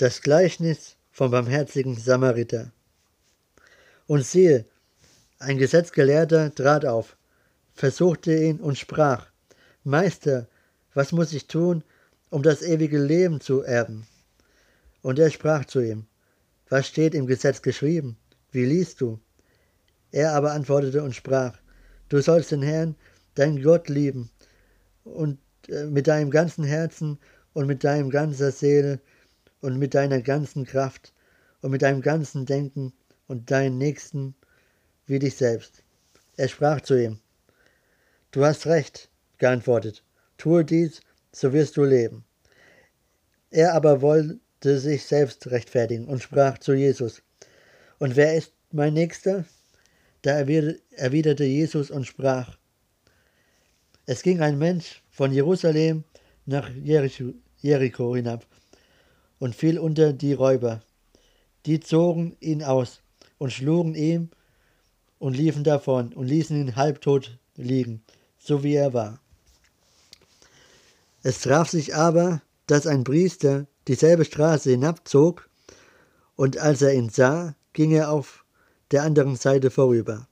[0.00, 2.70] Das Gleichnis vom barmherzigen Samariter.
[4.06, 4.64] Und siehe,
[5.40, 7.16] ein Gesetzgelehrter trat auf,
[7.74, 9.26] versuchte ihn und sprach,
[9.82, 10.46] Meister,
[10.94, 11.82] was muss ich tun,
[12.30, 14.06] um das ewige Leben zu erben?
[15.02, 16.06] Und er sprach zu ihm,
[16.68, 18.16] Was steht im Gesetz geschrieben?
[18.52, 19.18] Wie liest du?
[20.12, 21.58] Er aber antwortete und sprach,
[22.08, 22.94] Du sollst den Herrn,
[23.34, 24.30] deinen Gott lieben
[25.02, 27.18] und äh, mit deinem ganzen Herzen
[27.52, 29.00] und mit deinem ganzer Seele
[29.60, 31.12] und mit deiner ganzen Kraft
[31.60, 32.92] und mit deinem ganzen Denken
[33.26, 34.34] und deinen Nächsten
[35.06, 35.82] wie dich selbst.
[36.36, 37.18] Er sprach zu ihm,
[38.30, 40.02] Du hast recht, geantwortet,
[40.36, 41.00] tue dies,
[41.32, 42.24] so wirst du leben.
[43.50, 47.22] Er aber wollte sich selbst rechtfertigen und sprach zu Jesus,
[47.98, 49.44] Und wer ist mein Nächster?
[50.22, 52.58] Da erwiderte Jesus und sprach,
[54.10, 56.02] es ging ein Mensch von Jerusalem
[56.46, 58.46] nach Jericho hinab
[59.38, 60.82] und fiel unter die Räuber.
[61.66, 63.00] Die zogen ihn aus
[63.38, 64.30] und schlugen ihm
[65.18, 68.02] und liefen davon und ließen ihn halbtot liegen,
[68.38, 69.20] so wie er war.
[71.22, 75.48] Es traf sich aber, dass ein Priester dieselbe Straße hinabzog,
[76.36, 78.44] und als er ihn sah, ging er auf
[78.92, 80.28] der anderen Seite vorüber.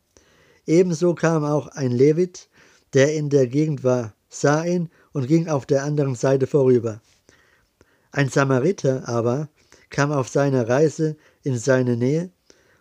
[0.66, 2.48] Ebenso kam auch ein Levit,
[2.92, 7.00] der in der Gegend war, sah ihn und ging auf der anderen Seite vorüber.
[8.16, 9.50] Ein Samariter aber
[9.90, 12.30] kam auf seiner Reise in seine Nähe,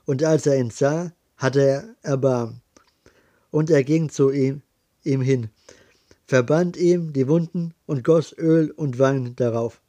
[0.05, 2.61] und als er ihn sah, hatte er Erbarmen.
[3.51, 4.61] Und er ging zu ihm,
[5.03, 5.49] ihm hin,
[6.25, 9.81] verband ihm die Wunden und goss Öl und Wein darauf,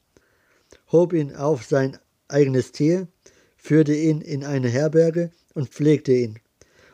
[0.91, 3.07] hob ihn auf sein eigenes Tier,
[3.55, 6.39] führte ihn in eine Herberge und pflegte ihn.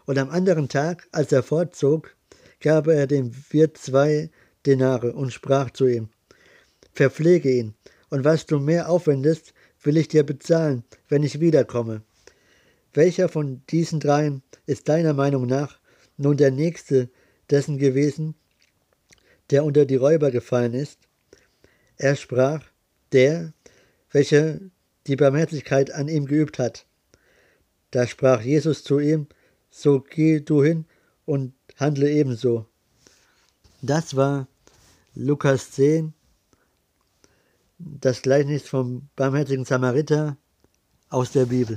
[0.06, 2.16] Und am anderen Tag, als er fortzog,
[2.60, 4.30] gab er dem Wirt zwei
[4.68, 6.10] Denare und sprach zu ihm,
[6.93, 7.74] Verpflege ihn,
[8.14, 12.03] und was du mehr aufwendest, will ich dir bezahlen, wenn ich wiederkomme.
[12.93, 15.80] Welcher von diesen dreien ist deiner Meinung nach
[16.18, 17.09] nun der nächste
[17.49, 18.36] dessen gewesen,
[19.49, 20.99] der unter die Räuber gefallen ist?
[21.97, 22.64] Er sprach,
[23.14, 23.51] der,
[24.11, 24.59] welcher
[25.07, 26.86] die Barmherzigkeit an ihm geübt hat.
[27.89, 29.26] Da sprach Jesus zu ihm,
[29.72, 30.86] so geh du hin
[31.26, 32.68] und handle ebenso.
[33.82, 34.47] Das war
[35.16, 36.14] Lukas 10,
[37.86, 40.38] das Gleichnis vom barmherzigen Samariter
[41.09, 41.75] aus der Bibel.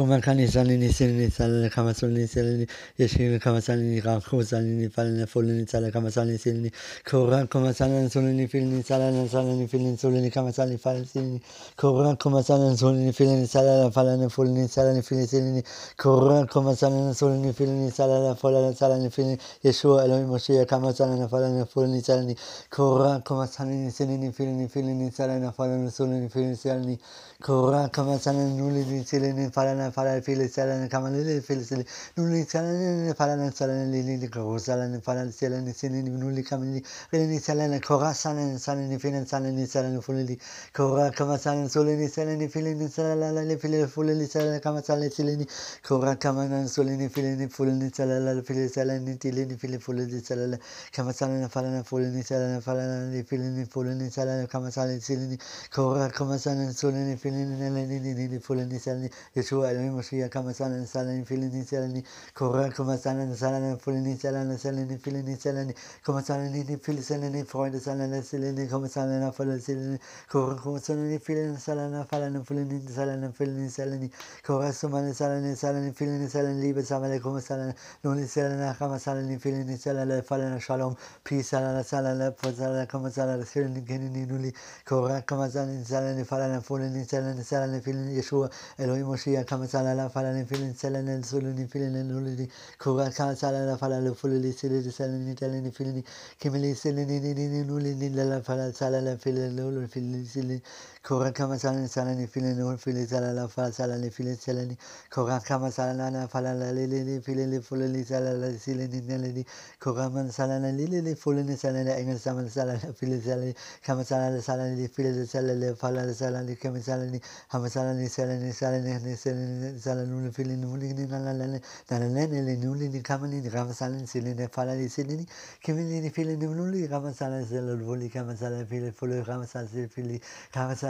[0.00, 2.66] Koran, Koman kan salini silini salini kama salini silini
[2.98, 6.72] yeshini kama salini raku salini falini fulini salini kama salini silini
[7.04, 11.40] Koran, Koman salini sulini filini salini salini filini sulini kama salini falini silini
[11.76, 15.62] Koran, Koman salini sulini filini salini falini fulini salini filini silini
[15.98, 21.66] Koran, Koman salini sulini filini salini falini salini filini Yeshua Elohim Moshiach kama salini falini
[21.66, 22.36] fulini salini
[22.70, 26.98] Koran, Koman salini silini filini filini salini
[27.42, 31.64] falini sulini filini salini Koran, Koman salini nulini silini falana falana fili salani kamalili fili
[31.64, 31.84] sili
[32.16, 36.82] nuli salani falana salani lili koro salani falana salani silini nuli kamili
[37.12, 40.38] lili salani kora salani salani filin salani salani fulili
[40.72, 45.46] kora kama salani solini salani filini salala fili fulili salani kama salani silini
[45.82, 50.58] kora kama nan solini filini fulini salala fili salani tilini fili fulili salala
[50.92, 55.38] kama salani falana fulini salani falana filini fulini salani kama salani silini
[55.70, 61.64] kora kama salani solini filini nalini fulini salani Yeshua Elohim Mashiach kama salani salani filini
[61.64, 62.02] salani
[62.34, 65.74] Kora kama salani salani fulini salani salani filini salani
[66.04, 69.98] kama salani ni fili salani Freude salani salani kama salani falani salani
[70.30, 74.10] Kora kama salani filini salani falani fulini salani filini salani
[74.46, 77.74] Kora sumani salani salani filini salani Liebe salani kama salani
[78.04, 83.80] nuni salani kama salani filini salani falani Shalom peace salani salani salani kama salani filini
[83.82, 84.52] genini nuli
[84.84, 90.46] Kora kama salani salani falani fulini salani salani filini Yeshua Elohim Mashiach kama salala falani
[90.46, 92.48] filin salani suluni filin nulili
[92.78, 96.04] kura kama salala falala fulili silili salani talani filini
[96.38, 100.62] kimili silini ni ni ni nuli ni lala falala salala filin lulu filin silini
[101.02, 104.76] kura kama salani salani filin nul filin salala falala salani filin salani
[105.10, 109.44] kura kama salala falala lili filin fulili salala silini nalini
[109.80, 115.24] kura man salala lili fulini salani engel saman salala filin salani kama salala salani filin
[115.26, 120.92] salala falala salani kama salani hama salani salani salani ne sele sala nule fili nule
[120.92, 121.58] ni na la la na
[121.98, 125.16] la la le nule ni kama ni rava sala ni sele ne fala ni sele
[125.16, 125.26] ni
[125.62, 129.66] kimi ni fili ni nule rava sala sele voli kama sala fili folo rava sala
[129.68, 130.20] sele fili
[130.52, 130.89] kama sala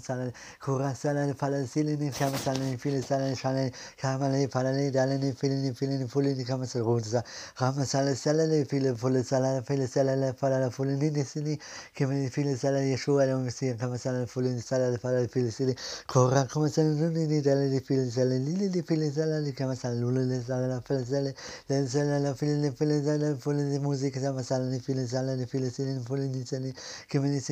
[0.00, 3.70] sala kura sala ni fala sele ni kama sala ni fili sala ni shala
[4.00, 7.24] kama ni fala ni dala ni fili ni fili ni foli ni kama sala rosa
[7.56, 11.58] kama sala sala ni fili folo sala fili sala la fala la foli ni sele
[11.94, 15.50] kimi ni fili sala Yeshua la Messia kama sala foli ni sala la fala fili
[15.50, 15.74] sele
[16.06, 19.76] kura kama sala ni ni dala ni fili sala ni ni fili sala ni kama
[19.76, 20.80] sala lula ni sala la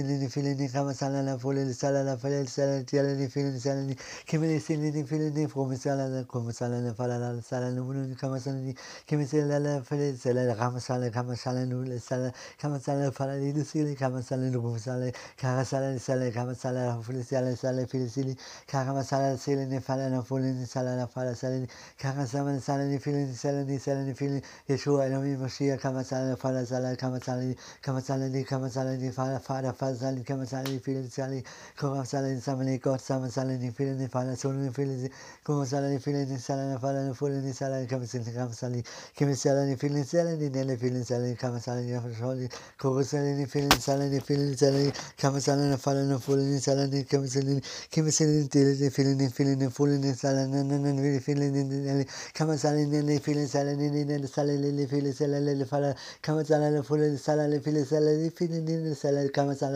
[0.03, 1.39] fili sala la sala la fili ni fili sala foli ni musica kama sala ni
[1.39, 1.87] fili sala ni fili sele ni foli ni sele kimi ni sele ni fili ni
[1.87, 3.83] kama sala la foli ni sala la fili sala ni sala ni fili ni sala
[3.83, 3.97] ni
[4.27, 7.71] kimi ni sele ni fili ni come sala la come sala la fala la sala
[7.71, 8.75] ni ni kama sala ni
[9.07, 13.37] kimi sala la fili sala la kama sala kama sala ni sala kama sala fala
[13.37, 17.23] ni sele kama sala ni come sala kama sala ni sala kama sala la fili
[17.23, 18.37] sala sala fili sele
[18.67, 21.67] kama sala sele ni fala la foli ni sala la fala sala ni
[21.99, 26.05] kama sala sala ni fili ni sala ni sala ni fili Yeshua Elohim Mashiach kama
[26.05, 29.73] sala la fala sala kama sala ni kama sala ni kama sala ni fala fala
[29.73, 29.86] fala
[30.25, 31.43] kama sala ni fili ni sala
[31.77, 34.95] kama sala ni sama ni God sama sala ni fili ni fala solo ni fili
[34.95, 35.11] ni
[35.45, 38.53] kama sala ni fili ni sala ni fala ni foli ni sala kama sala kama
[38.55, 38.83] sala ni
[39.19, 42.49] kama sala ni fili ni sala ni nele fili ni sala kama sala ni foli
[42.79, 46.19] kama sala ni fili ni sala ni fili ni sala kama sala ni fala ni
[46.19, 47.61] foli ni sala ni kama sala ni
[47.91, 50.93] kama sala ni tele ni fili ni fili ni foli ni sala na na na
[50.93, 54.27] ni fili ni nele kama sala ni ni fili ni sala ni ni ni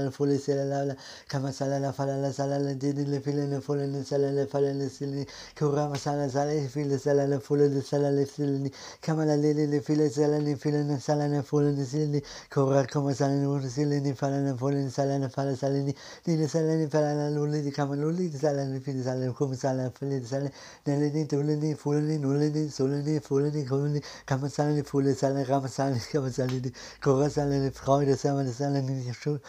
[0.09, 0.97] sala ni ni fili sala ni fala
[1.29, 2.39] kama sala ni foli ni sala ni fili sala ni fili ni ni sala kama
[2.39, 3.47] sala ni foli sala la la kama la fala la sala la ni ni fili
[3.47, 7.39] ni foli ni sala ni fala ni sili kama sala sala ni fili sala ni
[7.41, 11.01] foli ni sala ni sili ni kama la li ni fili sala ni fili ni
[11.01, 14.91] sala ni foli ni sili kora kama sala ni sili ni fala ni foli ni
[14.91, 15.95] sala ni fala sala ni
[16.27, 19.27] ni ni sala ni fala la luli ni kama luli ni sala ni fili sala
[19.27, 20.51] ni kama sala fili ni sala
[20.87, 24.49] ni ni tuli ni foli ni nuli ni soli ni foli ni kama ni kama
[24.49, 28.43] sala ni foli sala kama sala ni kama sala ni kora sala ni Freude sala
[28.45, 29.41] ni sala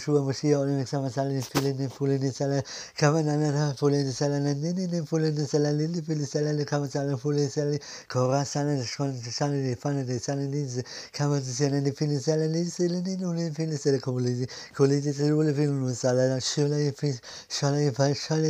[0.00, 2.62] Yeshua Yeshua Mashiach und kama sala ni fili ni foli ni sala
[2.96, 6.00] kama na na na foli ni sala ni ni ni foli ni sala ni ni
[6.02, 7.78] fili sala ni kama sala foli sala
[8.08, 10.82] kora sala ni schon sala ni fana ni sala ni
[11.12, 15.12] kama sala ni fili sala ni sala ni nuli fili sala kama ni koli ni
[15.12, 17.18] sala ni fili ni sala na shula ni fili
[17.48, 18.48] shala ni fili shala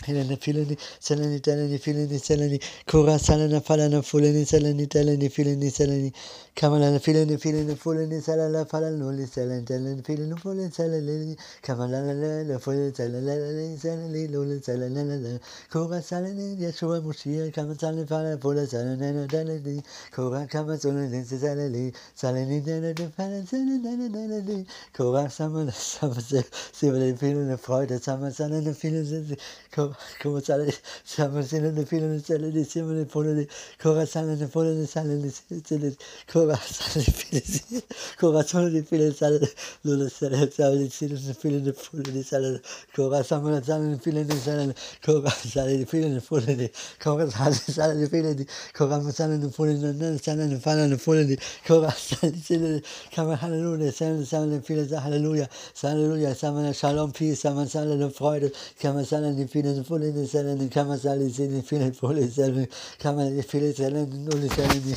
[0.06, 6.14] Helene Fileni, Seleni, Teleni, Fileni, Seleni, Kura, Salena, Falena, Fuleni, Seleni, Teleni, Fileni, Seleni,
[6.60, 13.78] Kamalana filene filene fulene salala falaluli salen salen filene fulene salale Kamalana lele fulene salale
[13.78, 15.40] salale lule salale
[15.72, 19.82] Kura salene Yeshua Moshia Kamasalen fala fula salene dalali
[20.12, 27.98] Kura kamasalen lele salale salene dalale fala salene dalali Kura samana samase sivale filene Freude
[28.02, 29.38] samasalen filene
[29.72, 30.76] Kura salene
[31.06, 33.48] samasalen filene salale sivale fulene
[33.82, 35.96] Kura salene fulene salale salale
[36.28, 37.84] Kura di sale di sale
[38.18, 39.52] come sale fine sale di fine sale
[39.82, 42.62] lo sale sale di sale di fine di pone di sale
[42.94, 47.30] come sale sale di fine di sale come sale di fine di pone di come
[47.30, 50.96] sale sale di fine di come sale di pone di non sale di fine di
[50.96, 55.50] pone di come sale di sale come halleluja sale sale di fine halleluja
[55.82, 60.56] halleluja sale shalom peace sale di freude come sale di fine di pone di sale
[60.70, 62.70] come sale di fine di pone di sale
[63.02, 64.96] come di fine di sale di sale di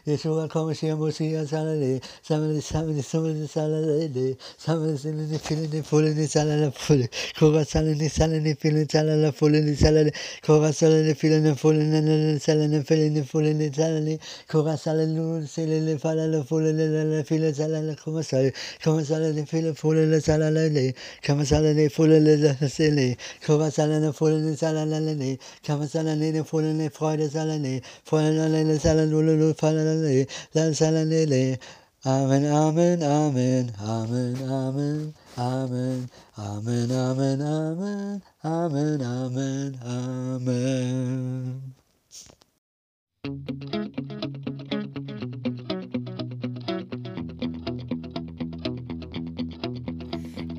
[0.08, 5.22] Yeshua kama shia musia salini, Samani samani ni summa ni sala de summa ni sala
[5.32, 7.08] ni fili ni fuli ni sala la fuli
[7.38, 10.12] kora sala ni sala ni fili ni sala la fuli ni sala de
[10.46, 14.00] kora sala ni fili ni fuli ni ni sala ni fili ni fuli ni sala
[14.00, 14.18] ni
[14.52, 18.24] kora sala ni sala ni fala la fuli ni la la fili sala la koma
[18.24, 18.52] sala
[18.84, 20.94] koma sala ni fili fuli la sala la de
[21.26, 23.16] koma sala ni fuli la la sili
[23.46, 26.90] kora sala ni fuli ni sala la la de koma sala ni ni fuli ni
[26.90, 29.22] freude sala ni freude la la sala la
[31.26, 31.58] la
[32.08, 41.76] Amen, Amen, Amen, Amen, Amen, Amen, Amen, Amen, Amen, Amen, Amen, Amen.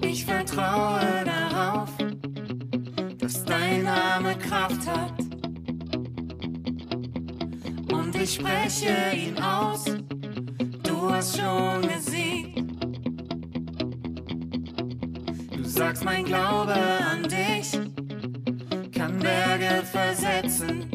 [0.02, 1.88] Ich vertraue darauf,
[3.20, 5.18] dass dein Name Kraft hat.
[7.90, 9.86] Und ich spreche ihn aus,
[10.98, 12.58] du hast schon gesiegt.
[15.56, 17.78] Du sagst, mein Glaube an dich
[18.92, 20.90] kann Berge versetzen.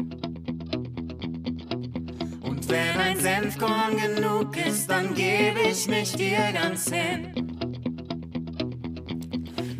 [2.42, 7.32] Und wenn ein Senfkorn genug ist, dann gebe ich mich dir ganz hin.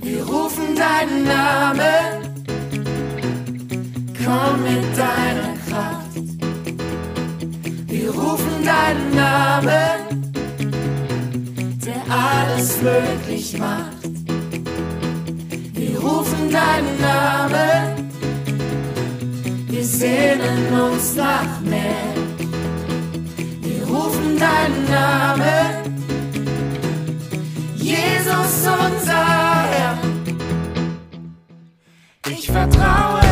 [0.01, 2.44] Wir rufen deinen Namen,
[4.24, 6.03] komm mit deiner Kraft.
[8.05, 10.32] Wir rufen deinen Namen,
[11.86, 14.02] der alles möglich macht.
[15.72, 18.10] Wir rufen deinen Namen,
[19.68, 22.12] wir sehnen uns nach mehr.
[23.62, 26.05] Wir rufen deinen Namen,
[27.76, 29.98] Jesus unser Herr.
[32.28, 33.23] Ich vertraue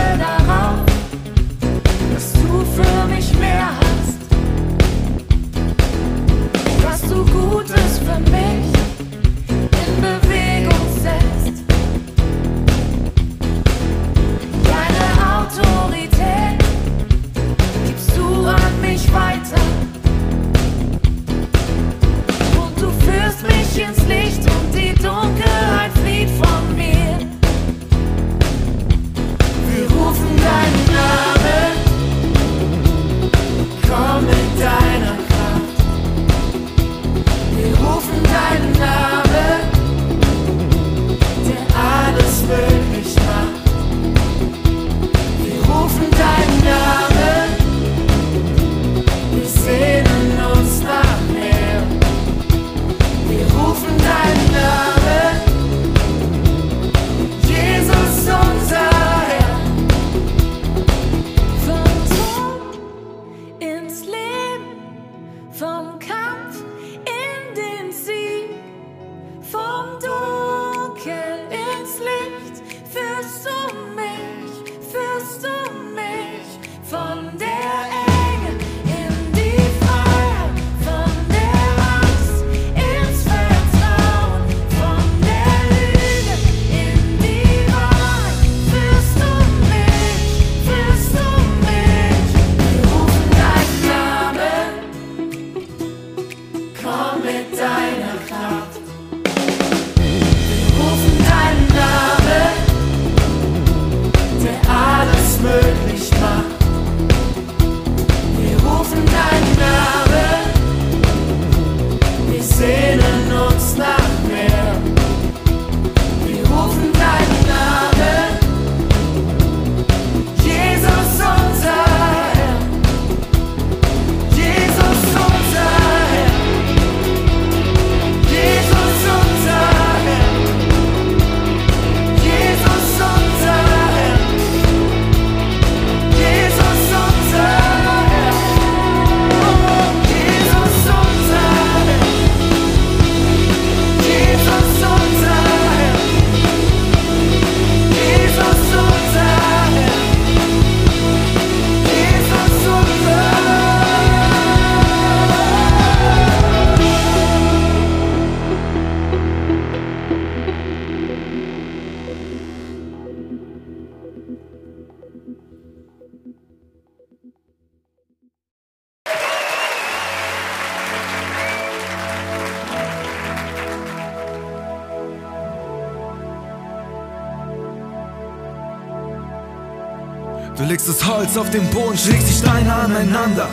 [180.63, 183.49] Du legst das Holz auf den Boden, schlägst die Steine aneinander.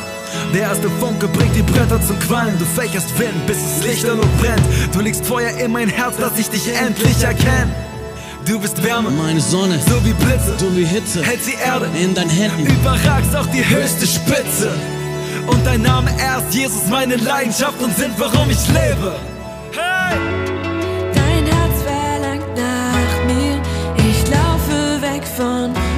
[0.54, 2.56] Der erste Funke bringt die Bretter zum Qualmen.
[2.60, 4.62] Du fächerst Wind, bis es lichterloh brennt.
[4.94, 7.74] Du legst Feuer in mein Herz, dass ich dich endlich erkenne.
[8.46, 10.54] Du bist Wärme, Meine Sonne, so wie Blitze.
[10.60, 12.68] du wie Hitze Hält die Erde, in deinen Händen.
[12.68, 14.70] überragst auch die höchste Spitze.
[15.48, 19.16] Und dein Name erst, Jesus, meine Leidenschaft und Sinn, warum ich lebe.
[19.72, 20.16] Hey!
[21.16, 23.60] Dein Herz verlangt nach mir,
[23.98, 25.89] ich laufe weg von dir.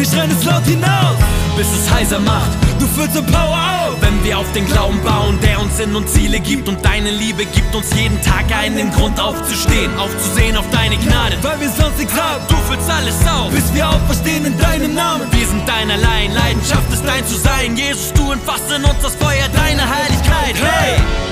[0.00, 1.18] Wir schreien es laut hinaus,
[1.58, 2.50] bis es heiser macht.
[2.78, 6.08] Du füllst uns Power auf, wenn wir auf den Glauben bauen, der uns Sinn und
[6.08, 6.68] Ziele gibt.
[6.70, 11.36] Und deine Liebe gibt uns jeden Tag einen Grund aufzustehen, aufzusehen auf deine Gnade.
[11.42, 15.26] Weil wir sonst nichts haben, du füllst alles auf, bis wir auferstehen in deinem Namen.
[15.32, 17.76] Wir sind dein allein, Leidenschaft ist dein zu sein.
[17.76, 20.56] Jesus, du entfasst in uns das Feuer deiner Heiligkeit.
[20.56, 21.29] Hey!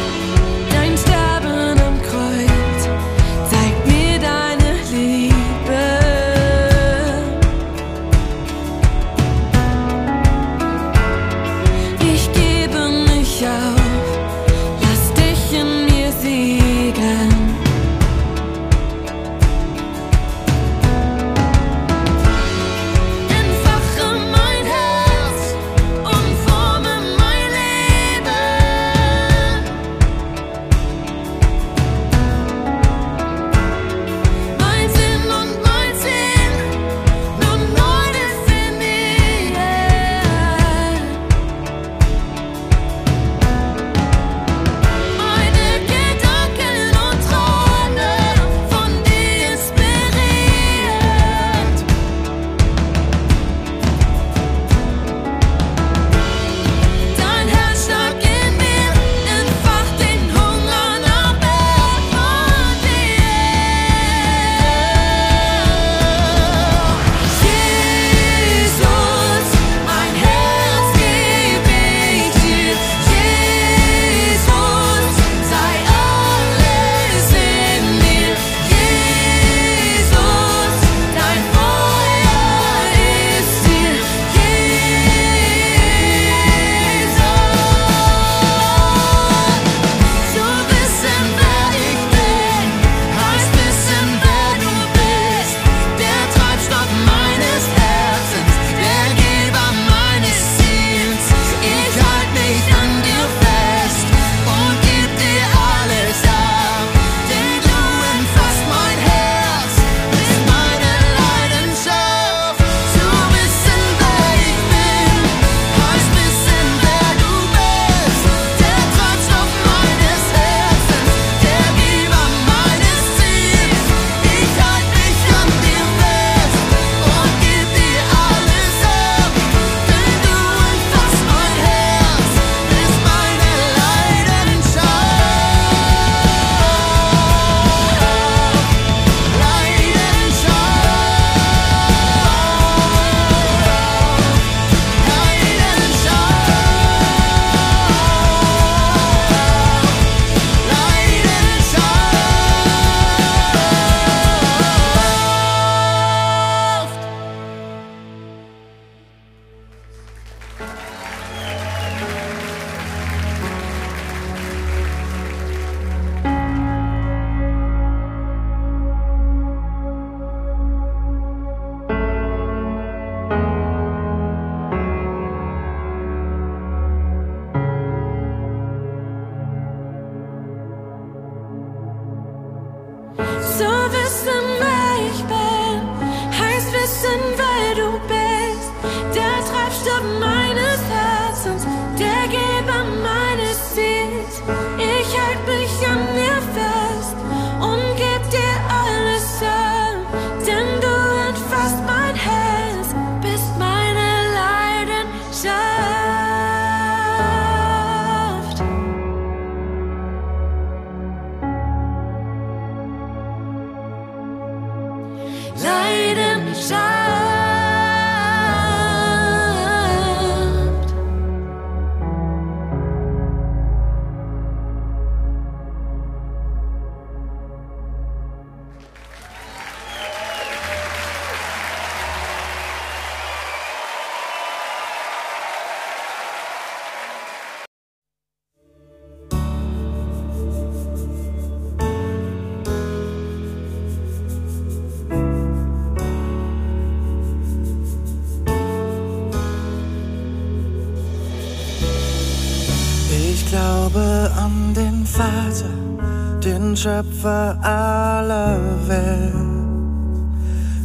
[256.80, 258.56] Schöpfer aller
[258.86, 259.34] Welt,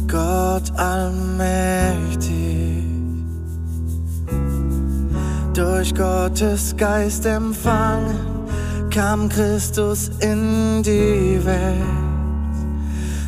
[0.08, 2.32] Gott allmächtig.
[5.54, 8.16] Durch Gottes Geist empfangen
[8.90, 11.76] kam Christus in die Welt.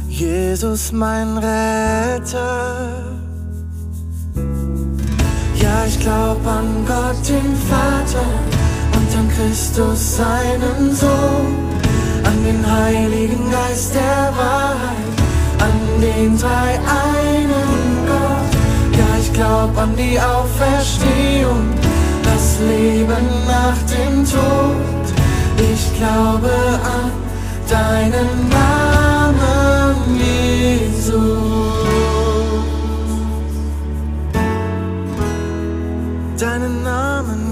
[0.08, 2.88] Jesus mein Retter.
[5.54, 8.26] Ja, ich glaub an Gott, den Vater
[8.96, 11.75] und an Christus, seinen Sohn,
[12.36, 15.16] an den Heiligen Geist der Wahrheit,
[15.58, 18.98] an den drei einen Gott.
[18.98, 21.72] Ja, ich glaub an die Auferstehung,
[22.22, 25.06] das Leben nach dem Tod.
[25.72, 26.50] Ich glaube
[26.94, 27.10] an
[27.68, 31.56] deinen Namen, Jesus.
[36.38, 37.45] deinen Namen,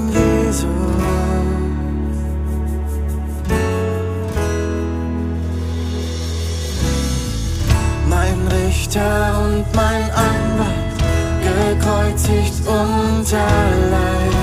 [8.94, 10.94] Richter und mein Anwalt,
[11.42, 13.48] gekreuzigt unter
[13.90, 14.34] Leid.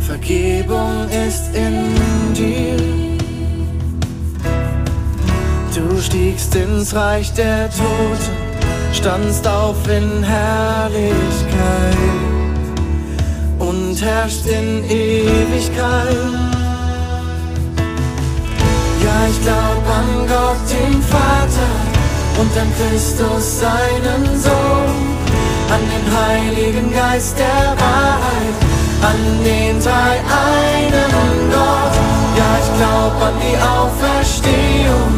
[0.00, 2.76] Vergebung ist in dir.
[5.72, 8.36] Du stiegst ins Reich der Toten,
[8.92, 11.06] standst auf in Herrlichkeit
[13.60, 16.16] und herrscht in Ewigkeit.
[19.04, 21.91] Ja, ich glaub an Gott, den Vater
[22.38, 24.94] und an Christus, seinen Sohn,
[25.70, 28.56] an den Heiligen Geist der Wahrheit,
[29.02, 31.94] an den drei einen Gott.
[32.36, 35.12] Ja, ich glaub an die Auferstehung,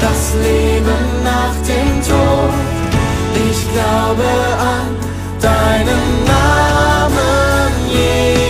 [0.00, 2.54] das Leben nach dem Tod.
[3.50, 4.96] Ich glaube an
[5.40, 8.43] deinen Namen, Jesus.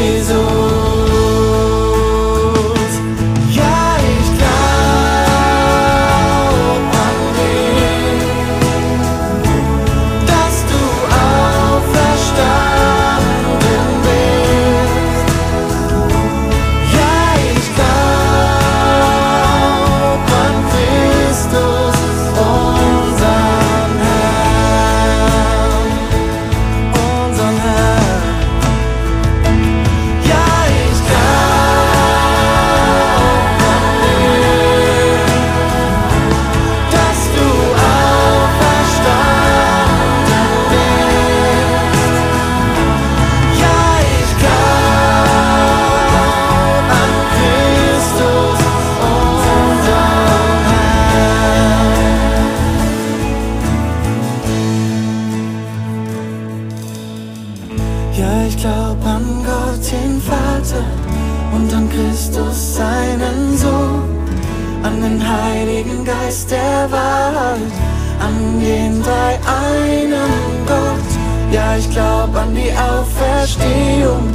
[71.76, 74.32] Ich glaub an die Auferstehung,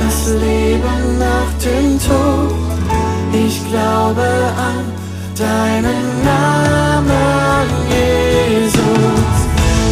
[0.00, 2.54] das Leben nach dem Tod.
[3.30, 4.84] Ich glaube an
[5.36, 9.36] deinen Namen, Jesus.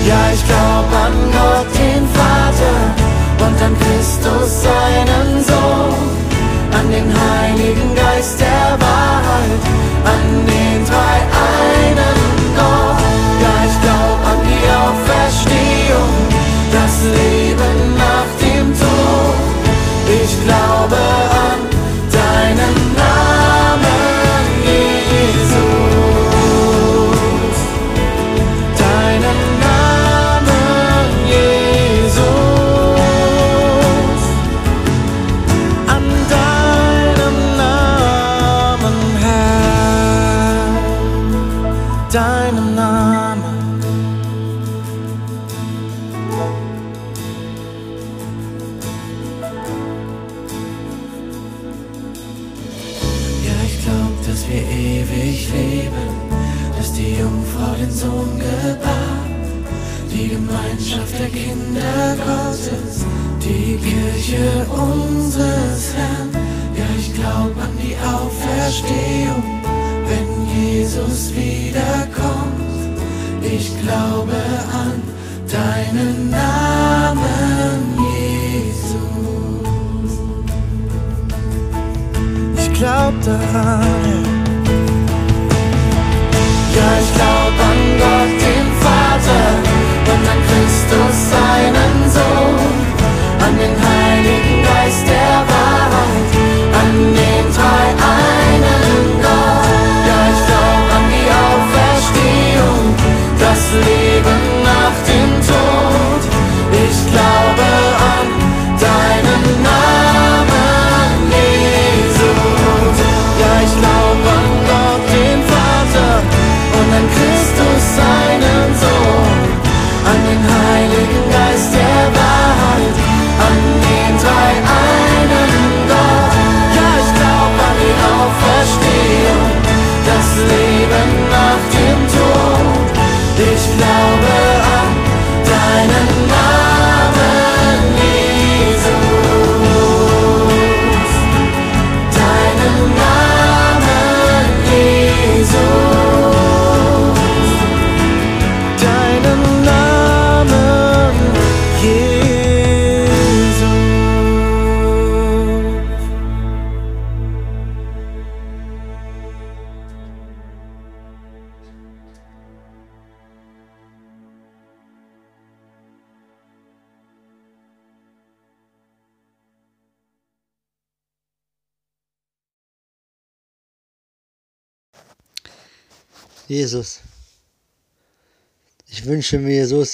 [0.06, 2.78] Ja, ich glaub an Gott, den Vater
[3.44, 5.94] und an Christus, seinen Sohn,
[6.78, 8.75] an den Heiligen Geist der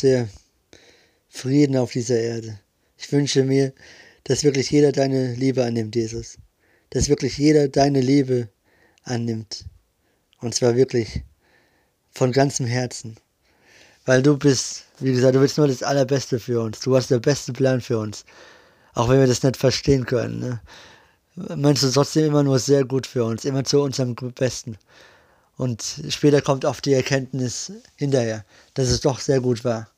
[0.03, 0.29] sehr
[1.29, 2.59] Frieden auf dieser Erde.
[2.99, 3.73] Ich wünsche mir,
[4.25, 6.39] dass wirklich jeder deine Liebe annimmt, Jesus.
[6.91, 8.49] Dass wirklich jeder deine Liebe
[9.05, 9.65] annimmt.
[10.41, 11.23] Und zwar wirklich
[12.11, 13.17] von ganzem Herzen.
[14.05, 16.81] Weil du bist, wie gesagt, du willst nur das Allerbeste für uns.
[16.81, 18.25] Du hast den besten Plan für uns.
[18.95, 20.41] Auch wenn wir das nicht verstehen können.
[20.41, 20.61] Ne?
[21.57, 24.77] Meinst du trotzdem immer nur sehr gut für uns, immer zu unserem Besten.
[25.57, 29.92] Und später kommt oft die Erkenntnis hinterher, dass es doch sehr gut war.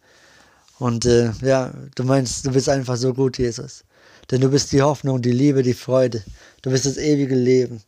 [0.78, 3.84] Und äh, ja, du meinst, du bist einfach so gut, Jesus.
[4.30, 6.22] Denn du bist die Hoffnung, die Liebe, die Freude.
[6.62, 7.82] Du bist das ewige Leben.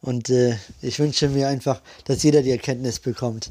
[0.00, 3.50] Und äh, ich wünsche mir einfach, dass jeder die Erkenntnis bekommt.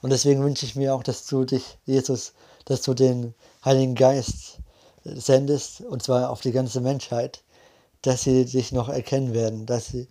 [0.00, 2.32] Und deswegen wünsche ich mir auch, dass du dich, Jesus,
[2.64, 3.34] dass du den
[3.64, 4.58] Heiligen Geist
[5.04, 7.42] sendest, und zwar auf die ganze Menschheit,
[8.02, 10.08] dass sie dich noch erkennen werden, dass sie,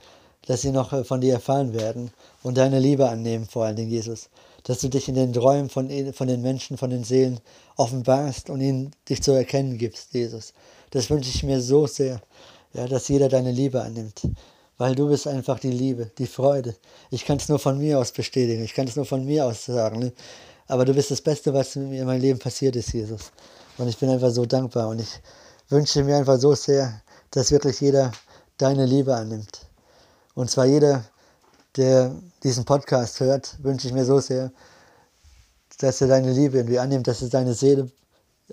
[0.48, 2.12] dass sie noch äh, von dir erfahren werden
[2.42, 4.30] und deine Liebe annehmen, vor allen Dingen, Jesus.
[4.64, 7.40] Dass du dich in den Träumen von, von den Menschen, von den Seelen
[7.78, 10.54] offenbarst und ihnen dich zu erkennen gibst, Jesus.
[10.92, 12.22] Das wünsche ich mir so sehr,
[12.74, 14.22] ja, dass jeder deine Liebe annimmt.
[14.78, 16.76] Weil du bist einfach die Liebe, die Freude.
[17.10, 19.66] Ich kann es nur von mir aus bestätigen, ich kann es nur von mir aus
[19.66, 20.00] sagen.
[20.00, 20.14] Ne?
[20.68, 23.32] Aber du bist das Beste, was mir in meinem Leben passiert ist, Jesus.
[23.78, 25.20] Und ich bin einfach so dankbar und ich
[25.70, 27.02] wünsche mir einfach so sehr,
[27.32, 28.12] dass wirklich jeder
[28.58, 29.66] deine Liebe annimmt.
[30.34, 31.04] Und zwar jeder,
[31.78, 34.52] der diesen Podcast hört, wünsche ich mir so sehr,
[35.80, 37.90] dass er deine Liebe irgendwie annimmt, dass es deine Seele,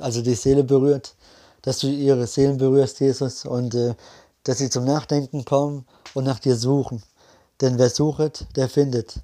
[0.01, 1.15] also die Seele berührt,
[1.62, 3.95] dass du ihre Seelen berührst, Jesus, und äh,
[4.45, 7.03] dass sie zum Nachdenken kommen und nach dir suchen.
[7.61, 9.16] Denn wer sucht, der findet.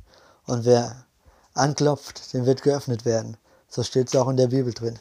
[0.47, 1.07] Und wer
[1.55, 3.37] anklopft, dem wird geöffnet werden.
[3.69, 4.99] So steht es auch in der Bibel drin.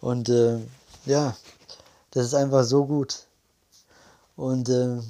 [0.00, 0.58] Und äh,
[1.06, 1.36] ja,
[2.12, 3.24] das ist einfach so gut.
[4.36, 5.00] Und äh,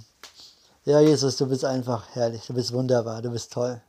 [0.85, 3.81] ja, Jesus, du bist einfach herrlich, du bist wunderbar, du bist toll.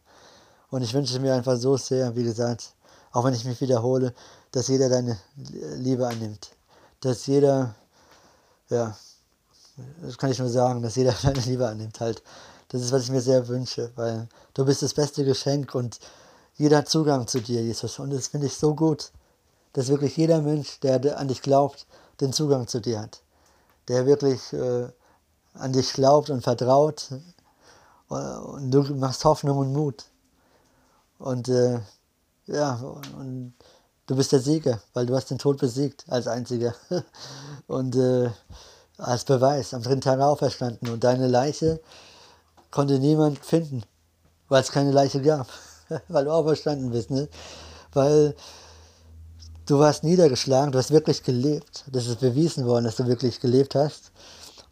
[0.70, 2.74] Und ich wünsche mir einfach so sehr, wie gesagt,
[3.12, 4.14] auch wenn ich mich wiederhole,
[4.52, 5.18] dass jeder deine
[5.76, 6.52] Liebe annimmt.
[7.02, 7.76] Dass jeder,
[8.70, 8.96] ja,
[10.02, 12.24] das kann ich nur sagen, dass jeder deine Liebe annimmt halt.
[12.70, 16.00] Das ist, was ich mir sehr wünsche, weil du bist das beste Geschenk und
[16.56, 18.00] jeder hat Zugang zu dir, Jesus.
[18.00, 19.12] Und das finde ich so gut,
[19.74, 21.86] dass wirklich jeder Mensch, der an dich glaubt,
[22.22, 23.22] den Zugang zu dir hat.
[23.90, 24.88] Der wirklich äh,
[25.56, 27.10] an dich glaubt und vertraut.
[28.08, 30.06] Und du machst Hoffnung und Mut.
[31.18, 31.80] Und äh,
[32.46, 32.76] ja,
[33.18, 33.54] und
[34.06, 36.76] du bist der Sieger, weil du hast den Tod besiegt als einziger.
[37.68, 38.30] Und äh,
[38.98, 40.90] als Beweis am dritten Tag auferstanden.
[40.90, 41.82] Und deine Leiche
[42.72, 43.84] konnte niemand finden,
[44.48, 45.48] weil es keine Leiche gab.
[46.08, 47.28] weil du auferstanden bist, ne?
[47.94, 48.36] Weil
[49.66, 51.86] du warst niedergeschlagen, du hast wirklich gelebt.
[51.92, 54.12] Das ist bewiesen worden, dass du wirklich gelebt hast.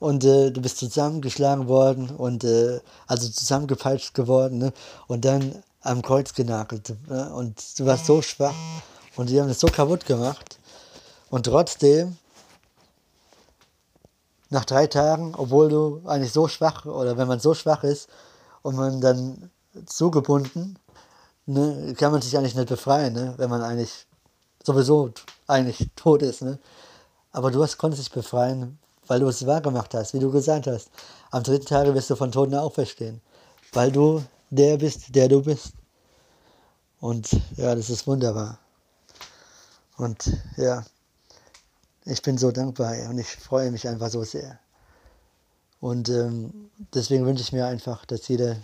[0.03, 4.57] Und äh, du bist zusammengeschlagen worden und äh, also zusammengepeitscht geworden.
[4.57, 4.73] Ne?
[5.07, 6.93] Und dann am Kreuz genagelt.
[7.07, 7.33] Ne?
[7.33, 8.53] Und du warst so schwach
[9.15, 10.59] und die haben es so kaputt gemacht.
[11.29, 12.17] Und trotzdem,
[14.49, 18.09] nach drei Tagen, obwohl du eigentlich so schwach, oder wenn man so schwach ist
[18.61, 19.51] und man dann
[19.85, 20.77] zugebunden,
[21.45, 24.05] ne, kann man sich eigentlich nicht befreien, ne, wenn man eigentlich
[24.65, 25.13] sowieso
[25.47, 26.41] eigentlich tot ist.
[26.41, 26.59] Ne?
[27.31, 30.67] Aber du hast, konntest dich befreien, weil du es wahr gemacht hast, wie du gesagt
[30.67, 30.89] hast.
[31.31, 33.21] Am dritten Tage wirst du von Toten auferstehen,
[33.73, 35.73] weil du der bist, der du bist.
[36.99, 38.59] Und ja, das ist wunderbar.
[39.97, 40.85] Und ja,
[42.05, 44.59] ich bin so dankbar und ich freue mich einfach so sehr.
[45.79, 48.57] Und ähm, deswegen wünsche ich mir einfach, dass jeder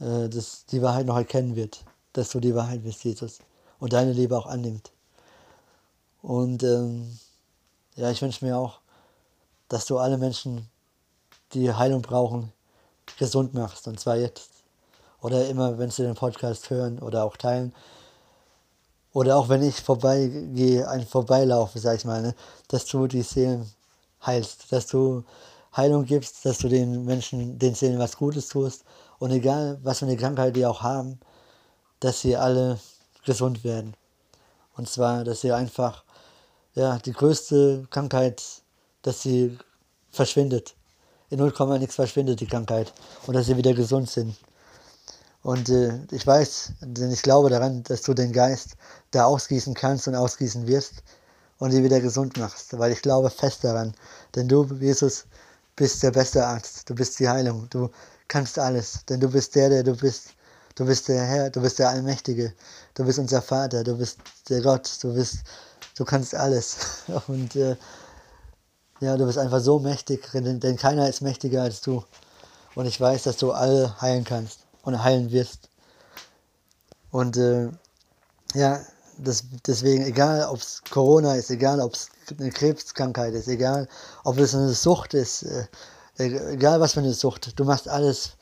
[0.00, 3.38] äh, das, die Wahrheit noch erkennen wird, dass du die Wahrheit bist, Jesus,
[3.78, 4.90] und deine Liebe auch annimmt.
[6.20, 7.18] Und ähm,
[7.96, 8.80] ja, ich wünsche mir auch,
[9.74, 10.68] dass du alle Menschen,
[11.52, 12.52] die Heilung brauchen,
[13.18, 13.88] gesund machst.
[13.88, 14.50] Und zwar jetzt.
[15.20, 17.74] Oder immer, wenn sie den Podcast hören oder auch teilen,
[19.12, 22.34] oder auch wenn ich vorbeigehe, ein Vorbeilaufe, sag ich mal, ne,
[22.68, 23.68] dass du die Seelen
[24.24, 25.24] heilst, dass du
[25.76, 28.84] Heilung gibst, dass du den Menschen, den Seelen was Gutes tust.
[29.18, 31.18] Und egal, was für eine Krankheit die auch haben,
[31.98, 32.78] dass sie alle
[33.24, 33.94] gesund werden.
[34.76, 36.04] Und zwar, dass sie einfach,
[36.74, 38.62] ja, die größte Krankheit,
[39.04, 39.56] dass sie
[40.10, 40.74] verschwindet.
[41.30, 42.92] In 0, nichts verschwindet die Krankheit.
[43.26, 44.34] Und dass sie wieder gesund sind.
[45.42, 48.76] Und äh, ich weiß, denn ich glaube daran, dass du den Geist
[49.10, 51.02] da ausgießen kannst und ausgießen wirst
[51.58, 53.94] und ihn wieder gesund machst, weil ich glaube fest daran.
[54.34, 55.26] Denn du, Jesus,
[55.76, 57.90] bist der beste Arzt, du bist die Heilung, du
[58.26, 60.30] kannst alles, denn du bist der, der du bist.
[60.76, 62.52] Du bist der Herr, du bist der Allmächtige,
[62.94, 64.18] du bist unser Vater, du bist
[64.48, 65.44] der Gott, du bist,
[65.96, 67.04] du kannst alles.
[67.28, 67.76] Und äh,
[69.00, 72.04] ja, du bist einfach so mächtig, denn, keiner ist mächtiger als du.
[72.74, 75.68] Und ich weiß, dass du alle heilen kannst und heilen wirst.
[77.10, 77.70] Und äh,
[78.54, 78.80] ja,
[79.18, 82.08] das, deswegen, egal ob es Corona ist, egal ob es
[82.38, 83.88] eine Krebskrankheit ist, egal
[84.24, 85.66] ob es eine Sucht ist, äh,
[86.16, 88.32] egal was für eine Sucht, du machst alles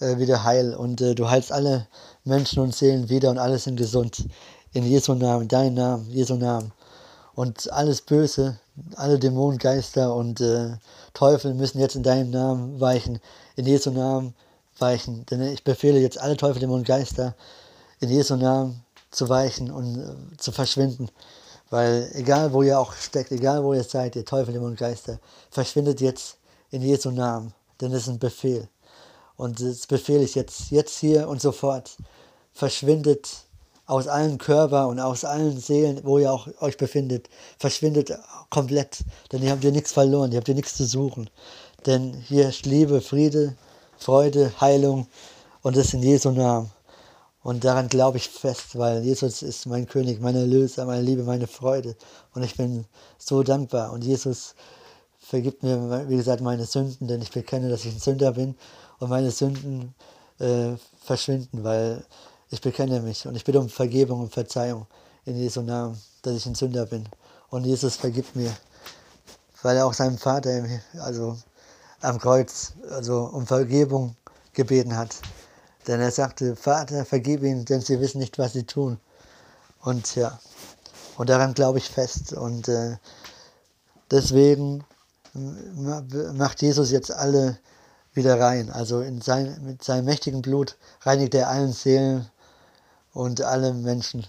[0.00, 1.86] äh, wieder heil und äh, du heilst alle
[2.24, 4.26] Menschen und Seelen wieder und alles sind gesund.
[4.72, 6.72] In Jesu Namen, dein Namen, Jesu Namen.
[7.38, 8.58] Und alles Böse,
[8.96, 10.72] alle Dämonen, Geister und äh,
[11.14, 13.20] Teufel müssen jetzt in deinem Namen weichen.
[13.54, 14.34] In Jesu Namen
[14.80, 15.24] weichen.
[15.26, 17.36] Denn ich befehle jetzt alle Teufel, Dämonen, Geister
[18.00, 18.82] in Jesu Namen
[19.12, 21.10] zu weichen und äh, zu verschwinden.
[21.70, 26.00] Weil egal wo ihr auch steckt, egal wo ihr seid, ihr Teufel, Dämonen, Geister, verschwindet
[26.00, 26.38] jetzt
[26.72, 27.54] in Jesu Namen.
[27.80, 28.66] Denn es ist ein Befehl.
[29.36, 31.98] Und das befehle ich jetzt, jetzt hier und sofort.
[32.52, 33.28] Verschwindet
[33.88, 37.28] aus allen Körpern und aus allen Seelen, wo ihr auch euch befindet,
[37.58, 38.12] verschwindet
[38.50, 38.98] komplett.
[39.32, 41.30] Denn ihr habt hier nichts verloren, ihr habt hier nichts zu suchen.
[41.86, 43.56] Denn hier ist Liebe, Friede,
[43.98, 45.06] Freude, Heilung
[45.62, 46.70] und das in Jesu Namen.
[47.42, 51.46] Und daran glaube ich fest, weil Jesus ist mein König, meine Erlöser, meine Liebe, meine
[51.46, 51.96] Freude.
[52.34, 52.84] Und ich bin
[53.16, 53.92] so dankbar.
[53.92, 54.54] Und Jesus
[55.18, 58.54] vergibt mir, wie gesagt, meine Sünden, denn ich bekenne, dass ich ein Sünder bin.
[58.98, 59.94] Und meine Sünden
[60.40, 62.04] äh, verschwinden, weil
[62.50, 63.26] ich bekenne mich.
[63.26, 64.86] Und ich bitte um Vergebung und Verzeihung
[65.24, 67.08] in Jesu Namen, dass ich ein Sünder bin.
[67.50, 68.54] Und Jesus vergibt mir,
[69.62, 70.64] weil er auch seinem Vater,
[71.00, 71.36] also
[72.00, 74.16] am Kreuz, also um Vergebung
[74.52, 75.16] gebeten hat.
[75.86, 78.98] Denn er sagte, Vater, vergib ihnen, denn sie wissen nicht, was sie tun.
[79.80, 80.38] Und ja,
[81.16, 82.32] und daran glaube ich fest.
[82.32, 82.96] Und äh,
[84.10, 84.84] deswegen
[85.34, 87.58] macht Jesus jetzt alle
[88.12, 88.70] wieder rein.
[88.70, 92.28] Also in sein, mit seinem mächtigen Blut reinigt er allen Seelen
[93.12, 94.26] und alle Menschen.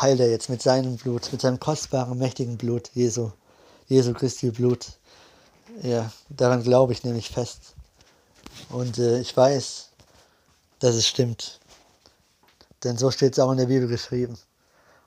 [0.00, 3.30] Heilt er jetzt mit seinem Blut, mit seinem kostbaren, mächtigen Blut, Jesu,
[3.86, 4.86] Jesu Christi Blut.
[5.82, 7.74] Ja, daran glaube ich nämlich fest.
[8.70, 9.90] Und äh, ich weiß,
[10.80, 11.60] dass es stimmt.
[12.84, 14.36] Denn so steht es auch in der Bibel geschrieben.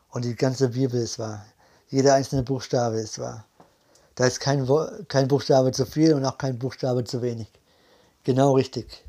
[0.09, 1.45] Und die ganze Bibel ist wahr.
[1.89, 3.45] Jeder einzelne Buchstabe ist wahr.
[4.15, 4.67] Da ist kein,
[5.07, 7.47] kein Buchstabe zu viel und auch kein Buchstabe zu wenig.
[8.23, 9.03] Genau richtig.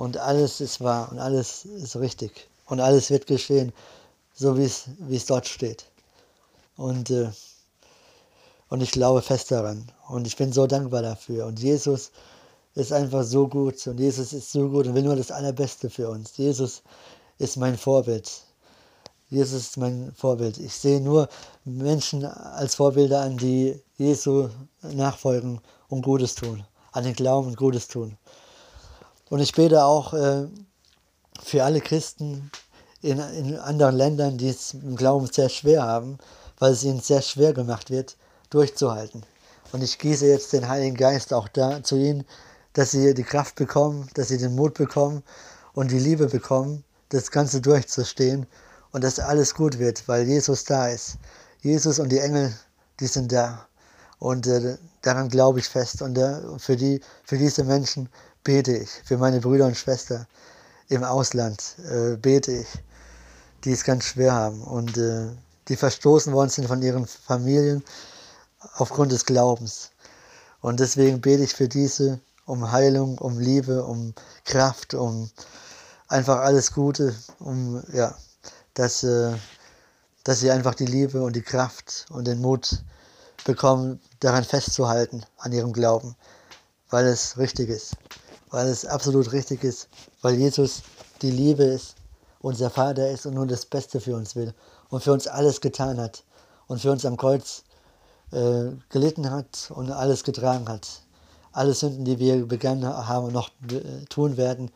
[0.00, 2.48] Und alles ist wahr und alles ist richtig.
[2.64, 3.70] Und alles wird geschehen,
[4.32, 5.84] so wie es, wie es dort steht.
[6.78, 7.28] Und äh,
[8.70, 9.92] und ich glaube fest daran.
[10.08, 11.44] Und ich bin so dankbar dafür.
[11.44, 12.12] Und Jesus
[12.74, 13.86] ist einfach so gut.
[13.88, 16.34] Und Jesus ist so gut und will nur das Allerbeste für uns.
[16.38, 16.82] Jesus
[17.36, 18.30] ist mein Vorbild.
[19.28, 20.56] Jesus ist mein Vorbild.
[20.56, 21.28] Ich sehe nur
[21.66, 24.48] Menschen als Vorbilder an, die Jesu
[24.80, 26.64] nachfolgen und Gutes tun.
[26.92, 28.16] An den Glauben und Gutes tun.
[29.30, 30.48] Und ich bete auch äh,
[31.42, 32.50] für alle Christen
[33.00, 36.18] in, in anderen Ländern, die es im Glauben sehr schwer haben,
[36.58, 38.16] weil es ihnen sehr schwer gemacht wird,
[38.50, 39.22] durchzuhalten.
[39.72, 42.24] Und ich gieße jetzt den Heiligen Geist auch da zu ihnen,
[42.72, 45.22] dass sie die Kraft bekommen, dass sie den Mut bekommen
[45.74, 48.46] und die Liebe bekommen, das Ganze durchzustehen
[48.90, 51.18] und dass alles gut wird, weil Jesus da ist.
[51.60, 52.52] Jesus und die Engel,
[52.98, 53.66] die sind da.
[54.18, 56.02] Und äh, daran glaube ich fest.
[56.02, 58.08] Und äh, für, die, für diese Menschen
[58.44, 60.26] bete ich, für meine Brüder und Schwestern
[60.88, 62.68] im Ausland äh, bete ich,
[63.64, 65.28] die es ganz schwer haben und äh,
[65.68, 67.84] die verstoßen worden sind von ihren Familien
[68.74, 69.90] aufgrund des Glaubens.
[70.60, 74.12] Und deswegen bete ich für diese um Heilung, um Liebe, um
[74.44, 75.30] Kraft, um
[76.08, 78.14] einfach alles Gute, um ja,
[78.74, 79.32] dass, äh,
[80.24, 82.82] dass sie einfach die Liebe und die Kraft und den Mut
[83.44, 86.16] bekommen, daran festzuhalten, an ihrem Glauben,
[86.90, 87.96] weil es richtig ist,
[88.50, 89.88] weil es absolut richtig ist,
[90.22, 90.82] weil Jesus
[91.22, 91.94] die Liebe ist,
[92.40, 94.54] unser Vater ist und nur das Beste für uns will
[94.88, 96.24] und für uns alles getan hat
[96.66, 97.64] und für uns am Kreuz
[98.32, 100.88] äh, gelitten hat und alles getragen hat.
[101.52, 104.70] Alle Sünden, die wir begangen haben und noch äh, tun werden,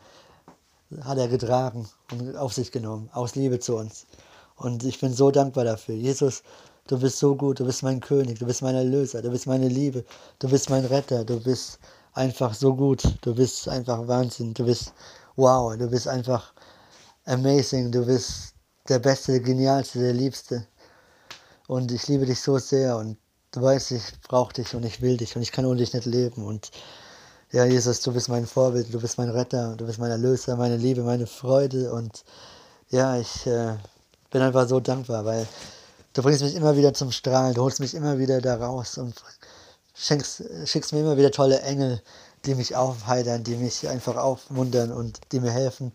[1.01, 4.05] hat er getragen und auf sich genommen, aus Liebe zu uns.
[4.57, 5.95] Und ich bin so dankbar dafür.
[5.95, 6.43] Jesus,
[6.87, 9.67] du bist so gut, du bist mein König, du bist mein Erlöser, du bist meine
[9.67, 10.05] Liebe,
[10.39, 11.79] du bist mein Retter, du bist
[12.15, 14.93] einfach so gut, du bist einfach Wahnsinn, du bist
[15.35, 16.53] wow, du bist einfach
[17.25, 18.53] amazing, du bist
[18.87, 20.65] der Beste, der Genialste, der Liebste.
[21.67, 23.17] Und ich liebe dich so sehr und
[23.51, 26.05] du weißt, ich brauche dich und ich will dich und ich kann ohne dich nicht
[26.05, 26.45] leben.
[26.45, 26.71] Und
[27.51, 30.77] ja, Jesus, du bist mein Vorbild, du bist mein Retter, du bist mein Erlöser, meine
[30.77, 31.91] Liebe, meine Freude.
[31.91, 32.23] Und
[32.89, 33.75] ja, ich äh,
[34.29, 35.47] bin einfach so dankbar, weil
[36.13, 39.15] du bringst mich immer wieder zum Strahlen, du holst mich immer wieder da raus und
[39.95, 42.01] schenkst, schickst mir immer wieder tolle Engel,
[42.45, 45.91] die mich aufheitern, die mich einfach aufmuntern und die mir helfen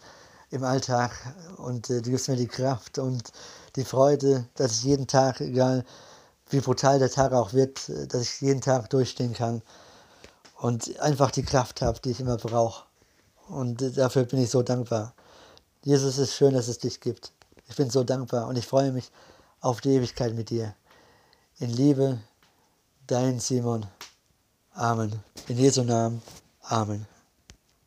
[0.50, 1.12] im Alltag.
[1.58, 3.32] Und äh, du gibst mir die Kraft und
[3.76, 5.84] die Freude, dass ich jeden Tag, egal
[6.48, 9.62] wie brutal der Tag auch wird, äh, dass ich jeden Tag durchstehen kann
[10.58, 12.84] und einfach die Kraft habe, die ich immer brauche.
[13.48, 15.14] Und dafür bin ich so dankbar.
[15.82, 17.32] Jesus, es ist schön, dass es dich gibt.
[17.68, 19.10] Ich bin so dankbar und ich freue mich
[19.60, 20.74] auf die Ewigkeit mit dir.
[21.58, 22.18] In Liebe,
[23.10, 23.86] dein Simon.
[24.74, 25.12] Amen.
[25.48, 26.22] In Jesu Namen.
[26.70, 27.06] Amen.